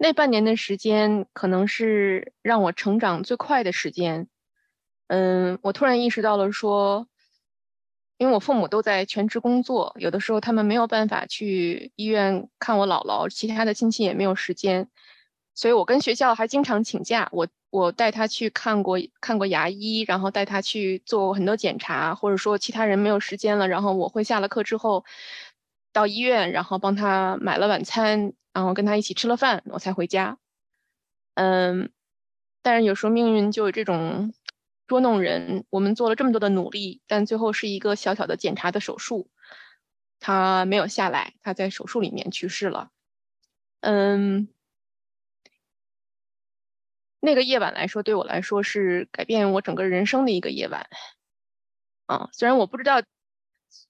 [0.02, 4.30] 那半年的时间可能是让我成长最快的时间。
[5.08, 7.06] 嗯，我突然意识到了，说，
[8.18, 14.88] 因为我父母都在全职工作，有的时候他们没有办法去医院看我姥姥，其他的亲戚也没有时间，
[15.54, 17.28] 所以我跟学校还经常请假。
[17.34, 25.04] 我我带他去看过看过牙医，然后带他去做很多检查，或者说其他人没有时间了，然后我会下了课之后
[25.92, 28.34] 到医院，然后帮他买了晚餐。
[28.52, 30.38] 然后跟他一起吃了饭，我才回家。
[31.36, 31.92] 嗯，
[32.64, 34.34] 但是有时候命运就有这种
[34.88, 35.66] 捉弄人。
[35.70, 39.30] 我们做了这么多的努力，但最后是一个小小的检查的手术，
[40.20, 42.90] 他没有下来，他在手术里面去世了。
[43.82, 44.50] 嗯，
[47.22, 50.90] 那个夜晚来说，对我来说是改变我整个人生的一个夜晚。
[52.08, 53.04] 啊，虽然我不知道，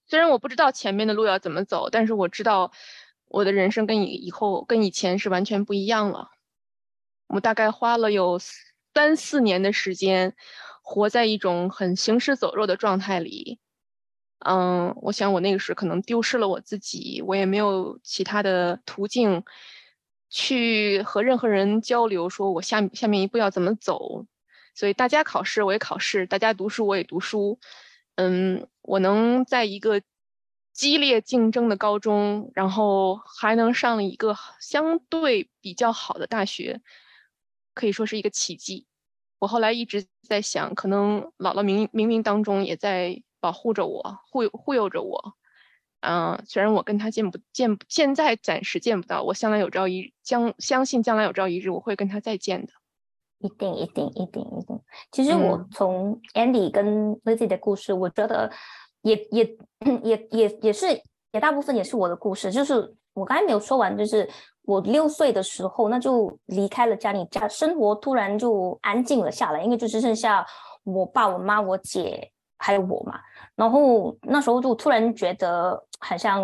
[0.10, 2.72] 虽然我不知道前面的路要怎么走，但是我知道。
[3.32, 6.32] 我的人生跟以以后跟以前是完全不一样了。
[7.28, 10.36] 我大概花了有三四年的时间，
[10.82, 13.60] 活在一种很行尸走肉的状态里。
[14.40, 19.44] 嗯，我想我那个时候可能丢失了我自己，我也没有其他的途径
[20.28, 24.26] 去和任何人交流，说我下下面一步要怎么走。
[24.74, 27.60] 所以大家考试我也考试，大家读书我也读书。
[28.20, 30.02] 嗯，我能在一个
[30.74, 36.82] 激烈竞争的高中，然后还能上一个相对比较好的大学，
[37.74, 38.86] 可以说是一个奇迹。
[39.40, 43.24] 我后来一直在想，可能姥姥冥冥冥当中也在。
[43.42, 45.34] 保护着我，护护佑着我，
[46.02, 52.74] 嗯，虽然我跟他见不见，现在暂时见不到，我将来有朝一将相信将来有朝一日我会跟他再见的，
[53.40, 54.80] 一定一定一定一定。
[55.12, 58.50] 其实我从 Andy 跟 Lizzy 的故事，我觉得
[59.02, 59.58] 也也
[60.04, 60.88] 也也也是
[61.32, 64.30] 也大部分也是我的故事，就是我刚才没有说完，就是
[64.64, 70.46] 我六岁的时候，那就离开了家里，家生活突然就安静了下来，因为就只剩下
[70.84, 72.32] 我爸、我妈、我姐。
[72.62, 73.18] 还有我嘛，
[73.56, 76.44] 然后那时候就突然觉得，好像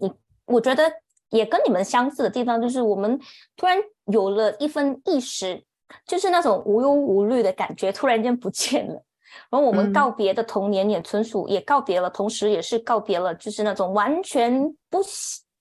[0.00, 0.08] 你，
[0.44, 0.84] 我觉得
[1.30, 3.18] 也跟你们相似的地方，就是我们
[3.56, 3.76] 突然
[4.06, 5.62] 有了一份意识，
[6.06, 9.02] 就是那种无忧无虑的感觉突然间不见了。
[9.50, 15.00] 然后我们告别的童年也纯属也告别了，同时也是告别了，就是那种完全不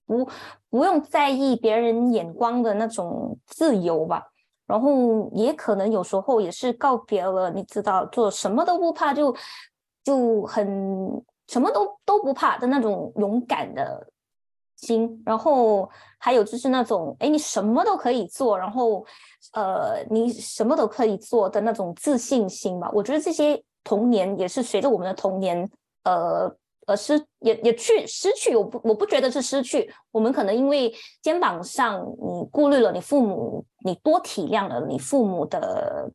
[0.05, 0.29] 不
[0.69, 4.23] 不用在意别人眼光的那种自由吧。
[4.65, 9.35] 然后也可能有时候也是告别了，你知道，做什么都不怕，就
[10.03, 14.07] 就很什么都都不怕的那种勇敢的
[14.85, 15.21] 心。
[15.25, 19.05] 然后还有就是那种，哎，你什么都可以做，然后
[19.53, 22.89] 呃，你什么都可以做的那种自信心吧。
[22.93, 25.69] 我觉得这些童年也是随着我们的童年，
[26.03, 26.55] 呃。
[26.87, 29.91] 而失也也去失去，我不我不觉得是失去。
[30.11, 36.07] 我们可能因为肩膀上你顾虑了你父母，你多体谅了你父母的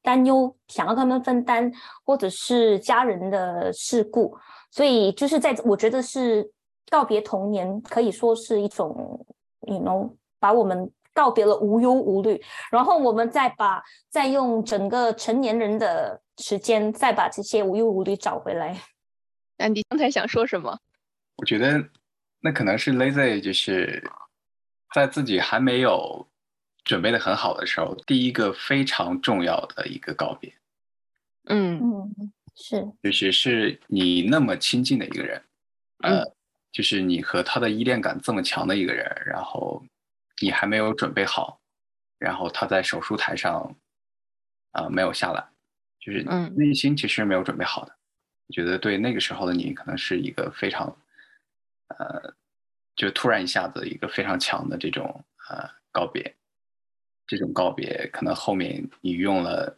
[0.00, 1.72] 担忧，想要他们分担，
[2.06, 4.36] 或者是家人的事故，
[4.70, 6.48] 所以就是在我觉得是
[6.90, 9.26] 告别童年，可以说是一种，
[9.60, 18.80] 你能把我们告别了无忧无虑，然后我们再把再用整个成年人的时间，再把这些无忧无虑找回来。
[19.58, 20.78] 安迪刚才想说什么？
[21.36, 21.84] 我觉得
[22.40, 24.02] 那可能是 Lazy，就是
[24.94, 26.26] 在自己还没有
[26.84, 30.54] 准备的很好的时候，第一个非常重要的一个告别。
[31.50, 35.42] 嗯嗯，是，就是是你那么亲近的一个人，
[36.02, 36.22] 呃，
[36.70, 39.84] 就是你和他的依恋感这么强的一个人，然后
[40.40, 41.60] 你还没有准备好，
[42.18, 43.74] 然后他在手术台上
[44.72, 45.44] 啊没有下来，
[45.98, 46.22] 就是
[46.54, 47.96] 内心其实没有准备好的。
[48.46, 50.96] 我觉得对那个时候的你，可能是一个非常，
[51.88, 52.34] 呃，
[52.96, 56.34] 就突然一下子一个非常强的这种呃告别，
[57.26, 59.76] 这种告别可能后面你用了，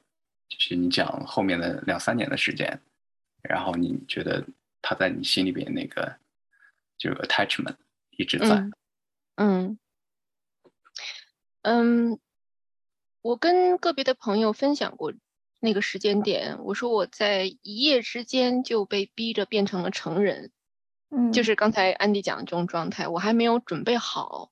[0.49, 2.80] 就是你讲后面的两三年的时间，
[3.43, 4.45] 然后你觉得
[4.80, 6.14] 他在你心里边那个
[7.01, 7.76] 就 attachment
[8.11, 8.70] 一直在，
[9.34, 9.78] 嗯
[11.62, 12.20] 嗯，
[13.22, 15.12] 我跟个别的朋友分享过。
[15.62, 20.53] 那个时间点，我说我在一夜之间就被逼着变成了成人，
[21.11, 24.51] 嗯，就是刚才安迪讲的这种状态，我还没有准备好。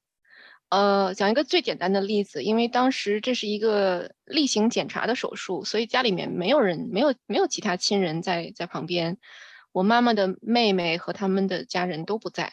[0.69, 9.17] 呃，讲一个最简单的例子，因为当时这是一个例行检查的手术，所以家里面没有人，没有没有其他亲人在在旁边，
[9.79, 12.53] 我妈妈的妹妹和他们的家人都不在。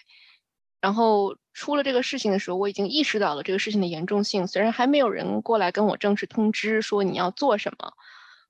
[0.80, 7.94] 然后出了这个事情的时候，我已经意识到了这个事情的严重性，虽然还没有人过来跟我正式通知说你要做什么。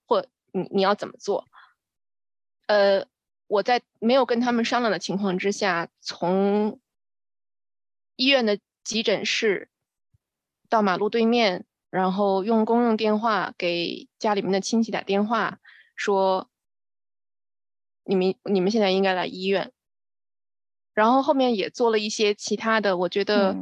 [0.07, 1.47] 或你你要怎么做？
[2.67, 3.07] 呃，
[3.47, 6.79] 我在没有跟他们商量的情况之下，从
[8.17, 9.69] 医院的急诊室
[10.69, 15.59] 到马路对面，然后用公用电话给家里面的亲戚打电话，
[15.95, 16.49] 说
[18.05, 19.73] 你们你们现在应该来医院。
[20.93, 23.53] 然后后面也做了一些其他的，我觉得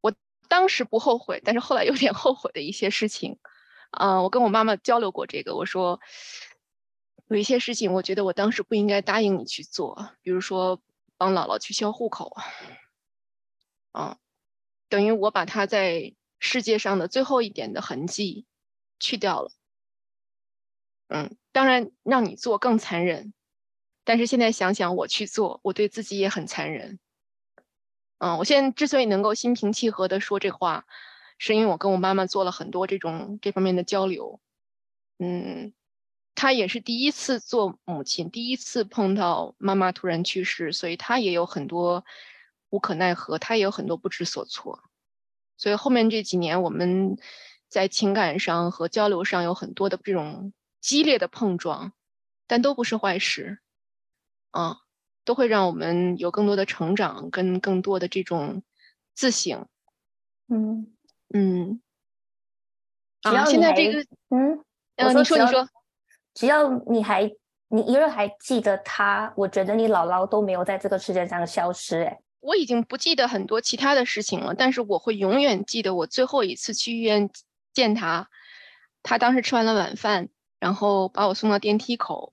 [0.00, 0.14] 我
[0.48, 3.38] 当时不后悔，但是后来有点后悔的一些事情。
[3.90, 6.00] 嗯，我跟我妈妈交流过这个，我说
[7.28, 10.80] 有一些事情，我觉得我当时不应该答应你去做，比如说
[11.18, 12.34] 帮姥姥去销户口，
[13.92, 14.16] 嗯，
[14.88, 18.46] 等于我把她在世界上的最后一点的痕迹
[18.98, 19.50] 去掉了。
[21.08, 23.34] 嗯，当然让你做更残忍，
[24.06, 26.98] 但是现在想想我去做，我对自己也很残忍。
[28.18, 30.86] 嗯，我现在之所以能够心平气和的说这话。
[31.38, 34.40] 是因为我跟我妈妈做了很多这种这方面的交流，
[35.18, 35.74] 嗯，
[36.34, 42.06] 她也是第一次做母亲，第一次碰到妈妈突然去世，所以她也有很多
[42.70, 44.82] 无可奈何，她也有很多不知所措。
[45.58, 47.18] 所以后面这几年我们
[47.68, 51.92] 在情感上和交流上有很多的这种激烈的碰撞，
[52.46, 53.58] 但都不是坏事，
[54.56, 54.78] 啊，
[55.24, 58.62] 都会让我们有更多的成长跟更多的这种
[59.14, 59.68] 自省。
[60.48, 60.94] 嗯
[61.34, 61.82] 嗯，
[63.20, 64.00] 只要啊，现在这个，
[64.30, 64.64] 嗯，
[64.96, 65.68] 你说你说，
[66.32, 67.30] 只要你还
[67.68, 72.02] 你一日还记得他，我觉得你姥姥都没有在这个世界上消失。
[72.04, 77.28] 哎，我已经不记得很多其他的事情了，但是我会永远记得我最后一次去医院
[77.74, 78.30] 见他，
[79.02, 80.28] 他当时吃完了晚饭，
[80.60, 82.32] 然后把我送到电梯口，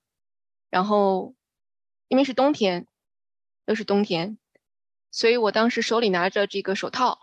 [0.70, 1.34] 然后
[2.14, 2.86] 因为是冬天，
[3.66, 4.38] 又是冬天，
[5.10, 7.18] 所以我当时手里拿着这个手套，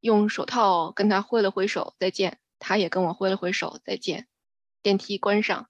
[0.00, 4.28] 用手套跟他挥了挥手再见，他也跟我挥了挥手再见，
[4.80, 5.68] 电梯关上，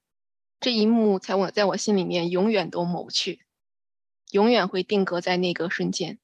[0.61, 3.45] 这一幕在我在我心里面永远都抹不去，
[4.31, 6.21] 永远会定格在那个瞬间。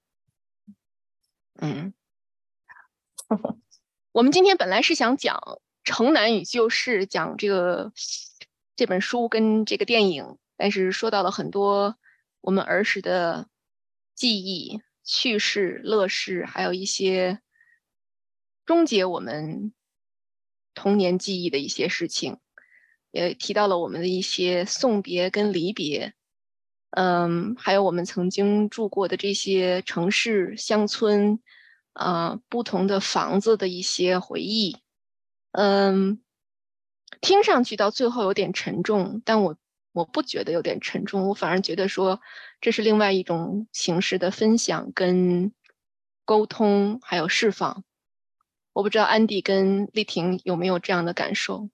[1.54, 1.92] 嗯，
[4.12, 5.36] 我们今天本来是想讲
[5.82, 7.92] 《城南与旧事》，讲这个
[8.76, 11.98] 这本书跟这个电影，但是说到了很多
[12.46, 13.48] 我们儿时的
[14.14, 17.40] 记忆、趣事、乐事，还有一些
[18.64, 19.72] 终结我们
[20.72, 22.38] 童年记忆的一些事情，
[23.10, 26.14] 也提到了我们的一些送别跟离别。
[26.90, 31.40] 嗯，还有我们曾经住过的这些城市、乡村，
[31.94, 34.76] 啊、不同的房子的一些回忆，
[35.50, 36.22] 嗯，
[37.20, 39.56] 听上去到最后有点沉重，但我
[39.96, 42.20] 我不觉得有点沉重，我反而觉得说
[42.60, 45.52] 这是另外一种形式的分享跟
[46.26, 47.82] 沟通，还有释放。
[48.74, 51.70] 我不知道安迪跟丽婷有没有这样的感受？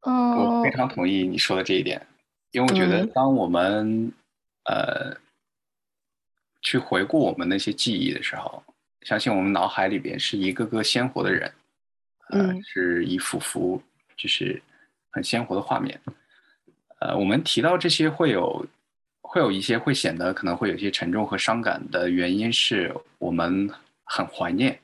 [0.00, 2.04] 嗯，我非常同意你说的这一点，
[2.50, 4.12] 因为我觉得嗯当我们、
[4.64, 5.16] 呃
[6.62, 8.60] 去回顾我们那些记忆的时候，
[9.02, 11.50] 相信我们脑海里边是一个个鲜活的人，
[12.30, 13.80] 呃，嗯是一幅幅
[14.16, 14.60] 就是
[15.10, 15.98] 很鲜活的画面。
[17.00, 18.64] 呃，我们提到这些会有
[19.22, 23.70] 会有一些会显得可能会有一些沉重和伤感的原因，是我们
[24.04, 24.80] 很怀念，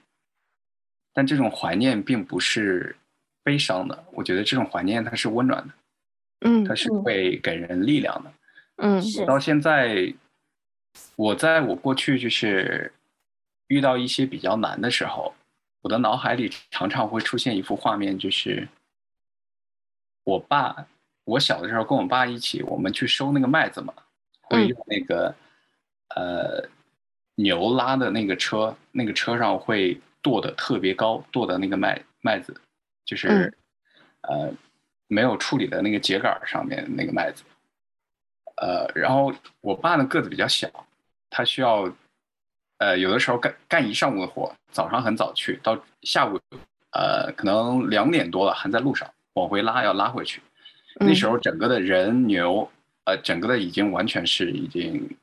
[1.13, 2.97] 但这种怀念并不是
[3.43, 4.05] 悲伤的。
[4.13, 5.75] 我觉得这种怀念它是温暖的，
[6.41, 8.33] 嗯它是嗯会给人力量的。
[8.77, 10.15] 嗯是到现在，
[11.17, 12.93] 我在我过去就是
[13.69, 15.35] 遇到一些比较难的时候，
[15.83, 18.69] 我的脑海里常常会出现一幅画面，就是
[20.25, 20.87] 我爸，
[21.27, 23.93] 我小的时候跟我爸一起，我们去收那个麦子嘛，
[24.43, 25.35] 会嗯用那个、
[26.15, 26.67] 呃
[27.35, 32.59] 牛拉的那个车，那个车上会垛的特别高，垛的那个麦麦子，
[33.05, 33.55] 就是、嗯
[34.23, 34.55] 呃
[35.09, 37.45] 没有处理的那个秸秆上面那个麦子。
[38.57, 40.69] 呃，然后我爸呢个子比较小，
[41.29, 41.93] 他需要
[42.79, 46.41] 呃有的时候干干一上午的活，早上很早去，到下午
[46.93, 50.41] 呃可能两点多了还在路上往回拉要拉回去，
[50.99, 52.71] 那时候整个的人牛
[53.05, 55.17] 呃整个的已经完全是已经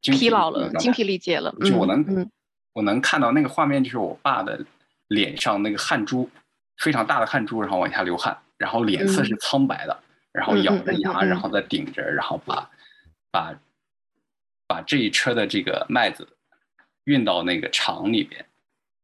[0.00, 1.54] 精疲劳了，精疲力竭了。
[1.64, 2.30] 就我能、嗯。
[2.72, 4.62] 我能看到那个画面，就是我爸的
[5.08, 6.28] 脸上那个汗珠
[6.76, 9.98] 非常大的汗珠，然后往下流汗，然后脸色是苍白的，
[10.30, 12.70] 然后咬着牙，然后再顶着，然后把
[13.30, 13.58] 把
[14.66, 16.28] 把这一车的这个麦子
[17.04, 18.44] 运到那个厂里边，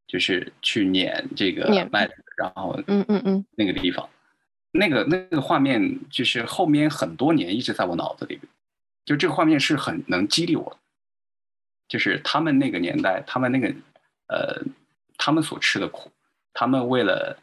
[0.06, 3.46] 就是去碾这个碾麦子，然后嗯嗯嗯。
[3.56, 4.06] 那个地方，
[4.72, 8.48] 那个那个画面就是后面很多年一直在我脑子里边，
[9.04, 10.78] 就这个画面是很能激励我的，
[11.88, 13.68] 就是他们那个年代，他们那个
[14.28, 14.62] 呃，
[15.18, 16.10] 他们所吃的苦，
[16.54, 17.38] 他们为了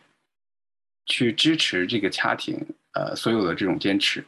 [1.05, 4.25] 去支持这个家庭，呃，所有的这种坚持，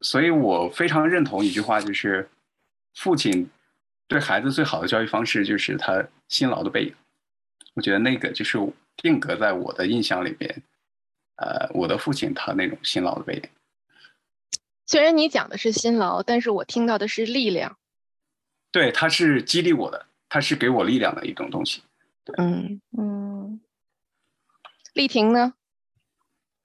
[0.00, 2.30] 所以我非常认同一句话，就是
[2.94, 3.50] 父亲
[4.06, 6.94] 对孩子最好的教育方式就是他辛劳的背影。
[7.74, 8.58] 我觉得那个就是
[8.96, 10.62] 定格在我的印象里边，
[11.38, 13.42] 呃，我的父亲他那种辛劳的背影。
[14.86, 17.76] 虽然你讲的是辛劳，但是我听到的是力量。
[18.70, 21.82] 对，他是激励我的，他是给我力量的一种东西。
[22.36, 23.60] 嗯，嗯
[24.94, 25.54] 丽婷呢？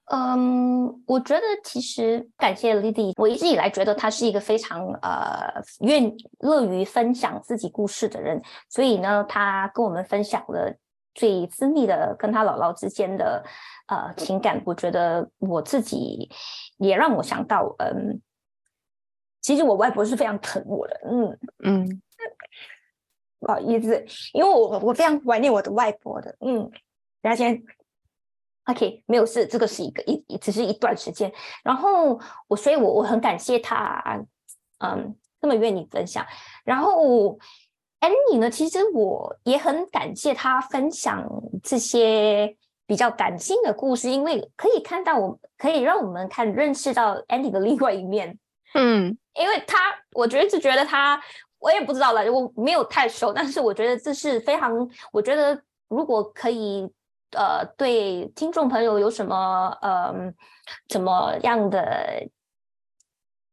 [0.05, 10.75] 嗯，我觉得其实感谢 Lily，我一直以来觉得她是一个非常呃愿乐于分享自己故事的人，所以呢，她跟我们分享了
[11.15, 13.43] 最私密的跟她姥姥之间的
[13.93, 16.29] 呃情感，我觉得我自己
[16.77, 18.21] 也让我想到，嗯，
[19.41, 22.01] 其实我外婆是非常疼我的，嗯，嗯。
[23.45, 26.71] 不好意思，因为我我非常怀念我的外婆的，嗯，
[27.21, 27.61] 然后先
[28.67, 31.29] ，OK，没有事，这个是一个一一只是一段时间，
[31.61, 32.17] 然后
[32.47, 34.01] 我所以我我很感谢他，
[34.79, 36.25] 嗯，那么愿意分享，
[36.63, 37.37] 然后
[37.99, 41.29] Annie 呢，其实我也很感谢他分享
[41.61, 42.55] 这些
[42.85, 48.37] 比较感性的故事，因为可以看到我可以让我们看认识到 Andy 的另外一面。
[48.73, 49.77] 嗯，因为他，
[50.11, 51.21] 我觉得是觉得他，
[51.59, 56.91] 我也不知道了，我没有太熟，但是我觉得这是非常，我觉得如果可以，
[57.31, 60.13] 呃，对听众朋友有什么，呃，
[60.89, 62.27] 怎么样的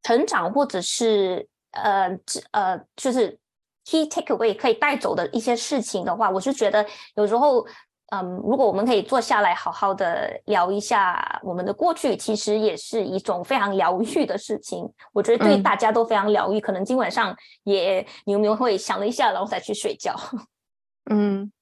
[0.03, 2.19] 成长，或者是呃，
[2.51, 3.39] 呃，就是
[3.85, 7.65] key takeaway 可以带走的一些事情的话，我是觉得有时候。
[8.11, 14.85] 嗯，如果我们可以坐下来好好的聊一下我们的过去，其实也是一种非常疗愈的事情。
[15.13, 16.61] 我觉得对大家都非常疗愈。
[16.61, 20.17] 可能今晚上也你有没有会想了一下，然后再去睡觉？
[21.09, 21.53] 嗯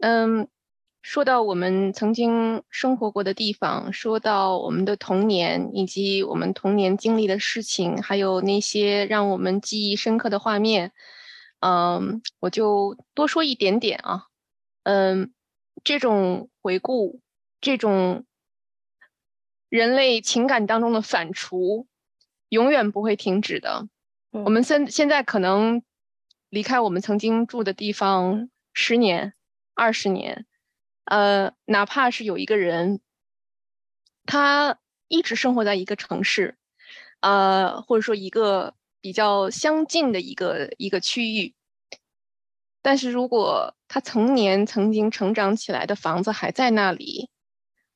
[0.00, 0.48] 嗯，
[1.02, 10.92] 说到我们曾经生活过的地方，说到我们的童年以及我们童年经历的事情，还有那些让我们记忆深刻的画面，
[11.60, 14.28] 嗯，我就多说一点点啊，
[14.84, 15.30] 嗯。
[15.84, 17.20] 这种回顾，
[17.60, 18.24] 这种
[19.68, 21.86] 人类情感当中的反刍，
[22.48, 23.88] 永远不会停止的。
[24.30, 25.82] 我们现现在可能
[26.50, 29.34] 离开我们曾经住的地方十年、
[29.74, 30.46] 二十年，
[31.04, 33.00] 呃，哪怕是有一个人，
[34.26, 36.56] 他一直生活在一个城市，
[37.20, 41.54] 呃，或者说一个比较相近的一个一个区域。
[42.88, 47.28] 但是如果他曾年曾经成长起来的房子还在那里，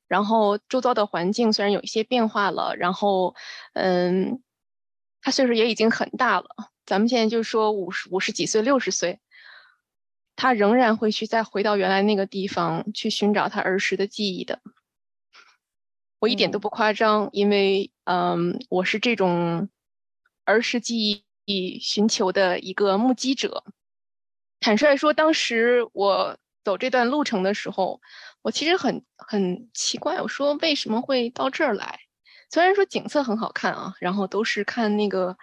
[0.07, 3.33] 然后周遭的环境虽然有一些变化了，然后，
[3.73, 4.43] 嗯，
[5.19, 6.45] 他岁数也已经很大了。
[6.85, 9.19] 咱们现在就说五十五十几岁、六十岁，
[10.35, 14.61] 他仍然会去再回到原来那个地方去寻找他儿时的记忆的。
[16.19, 19.69] 我一点都不夸张，因为，嗯，我是这种
[20.45, 23.63] 儿时记忆寻求的一个目击者。
[24.63, 27.99] 坦率说，当时我走这段路程的时候，
[28.41, 31.99] 我其实很很奇怪，我说为什么会到这儿来？
[32.49, 35.37] 虽然说景色很好看啊，然后都是看那个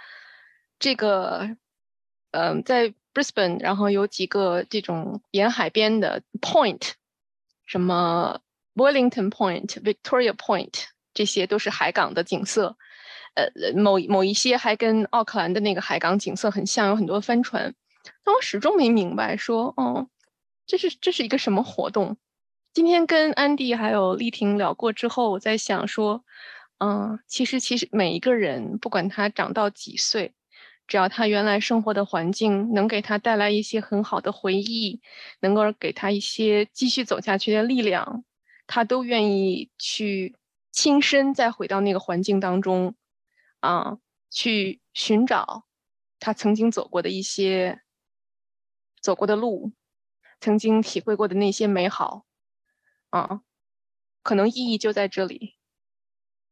[0.78, 1.54] 这个，
[2.30, 6.92] 嗯，在 Brisbane，然后有几个这种沿海边的 point，
[7.66, 8.40] 什么
[8.74, 12.74] Wellington Point、Victoria Point，这些都是海港的景色。
[13.34, 13.46] 呃，
[13.76, 17.74] 某某一些还跟奥克兰的那个海港景色很像，有很多帆船。
[18.24, 20.08] 但我始终没明白，说，哦，
[20.66, 22.16] 这是这是一个什么活动？
[22.72, 26.24] 今天跟安迪还有丽婷聊过之后，我在想说，
[26.78, 30.32] 嗯，其实其实每一个人，不管他长到几岁，
[30.86, 35.00] 只要他原来生活的环境能给他带来一些很好的回忆，
[35.40, 38.24] 能够给他一些继续走下去的力量，
[38.68, 40.36] 他都愿意去
[40.70, 42.94] 亲身再回到那个环境当中，
[43.58, 43.98] 啊，
[44.30, 45.64] 去寻找
[46.20, 47.80] 他曾经走过的一些。
[49.00, 49.72] 走过的路，
[50.40, 52.24] 曾经体会过的那些美好，
[53.10, 53.40] 啊，
[54.22, 55.56] 可能意义就在这里，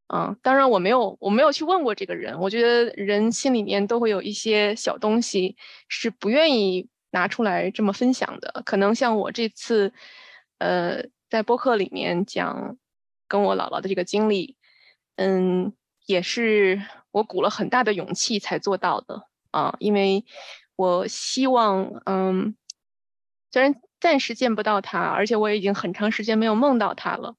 [0.07, 2.39] 啊，当然我没有，我没有去问过这个人。
[2.41, 5.57] 我觉得人心里面都会有一些小东西
[5.89, 8.63] 是不愿意拿出来这么分享的。
[8.65, 9.93] 可能像我这次，
[10.59, 12.79] 呃，在播客里面讲
[13.27, 14.57] 跟我姥姥的这个经历，
[15.17, 15.75] 嗯，
[16.07, 20.25] 也是我鼓了很大的勇气才做到的啊，因为。
[20.79, 22.55] 我希望，嗯，
[23.51, 27.35] 虽然暂时见不到他，而且我已经很长时间没有梦到他了。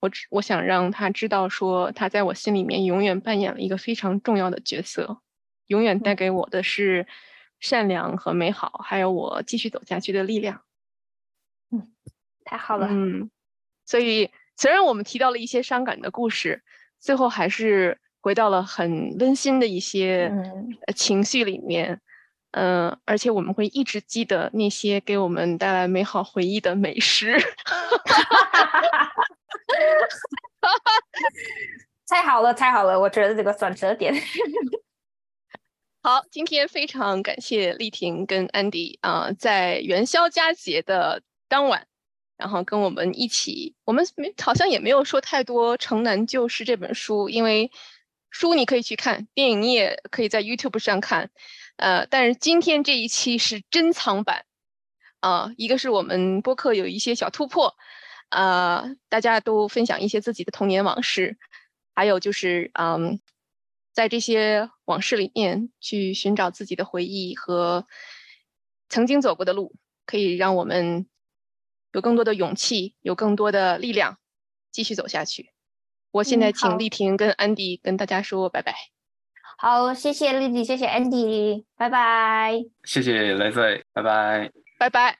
[0.00, 5.20] 我只我想让他知道，说他在我心里面永远扮演了一个非常重要的角色，
[5.66, 7.06] 永远带给我的是
[7.58, 10.62] 善良和美好，还有我继续走下去的力量。
[11.70, 11.92] 嗯，
[12.46, 12.86] 太好了。
[12.90, 13.30] 嗯，
[13.84, 16.62] 所以虽然我们提到了一些伤感的故事，
[16.98, 20.32] 最后还是回到了很温馨的一些
[20.96, 21.92] 情绪里面。
[21.92, 22.00] 嗯，
[22.52, 27.38] 而且我们会一直记得那些给我们带来美好回忆的美食。
[32.08, 32.98] 太好了，太好了！
[32.98, 34.12] 我觉得这个转折点。
[36.02, 41.86] 好，今天非常感谢丽婷跟安迪啊，在元宵佳节的当晚，
[42.36, 47.70] 然后跟我们一起，我们没好像也没有说太多《城南旧事》这本书，因为
[48.30, 51.30] 书你可以去看，电影你也可以在 YouTube 上看。
[51.80, 54.44] 呃，但是今天这一期是珍藏版，
[55.20, 57.74] 啊，一个是我们播客有一些小突破，
[58.28, 61.38] 啊，大家都分享一些自己的童年往事，
[61.94, 63.18] 还有就是，嗯，
[63.94, 67.86] 在这些往事里面去寻找自己的回忆和
[68.90, 69.74] 曾经走过的路，
[70.04, 71.06] 可以让我们
[71.92, 74.18] 有更多的勇气，有更多的力量
[74.70, 75.54] 继续走下去。
[76.10, 78.99] 我现在请丽婷跟安迪跟大家说拜拜。
[79.62, 82.64] 好，谢谢丽丽，谢谢 Andy，拜拜。
[82.84, 85.14] 谢谢雷 e 拜拜，拜拜。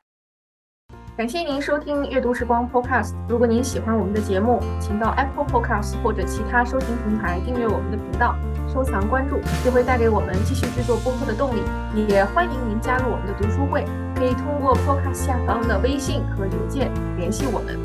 [1.15, 3.15] 感谢您收听阅读时光 Podcast。
[3.29, 8.35] 如果您喜欢我们的节目，请到 Apple Podcast 或者其他收听平台订阅我们的频道，
[8.73, 11.61] 收藏关注，这会带给我们继续制作播客的动力。
[12.09, 13.85] 也欢迎您加入我们的读书会，
[14.17, 17.79] 可以通过 Podcast 下方的微信和邮件联系我们。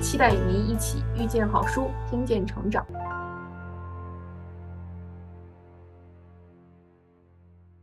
[0.00, 2.86] 期待与您一起遇见好书，听见成长。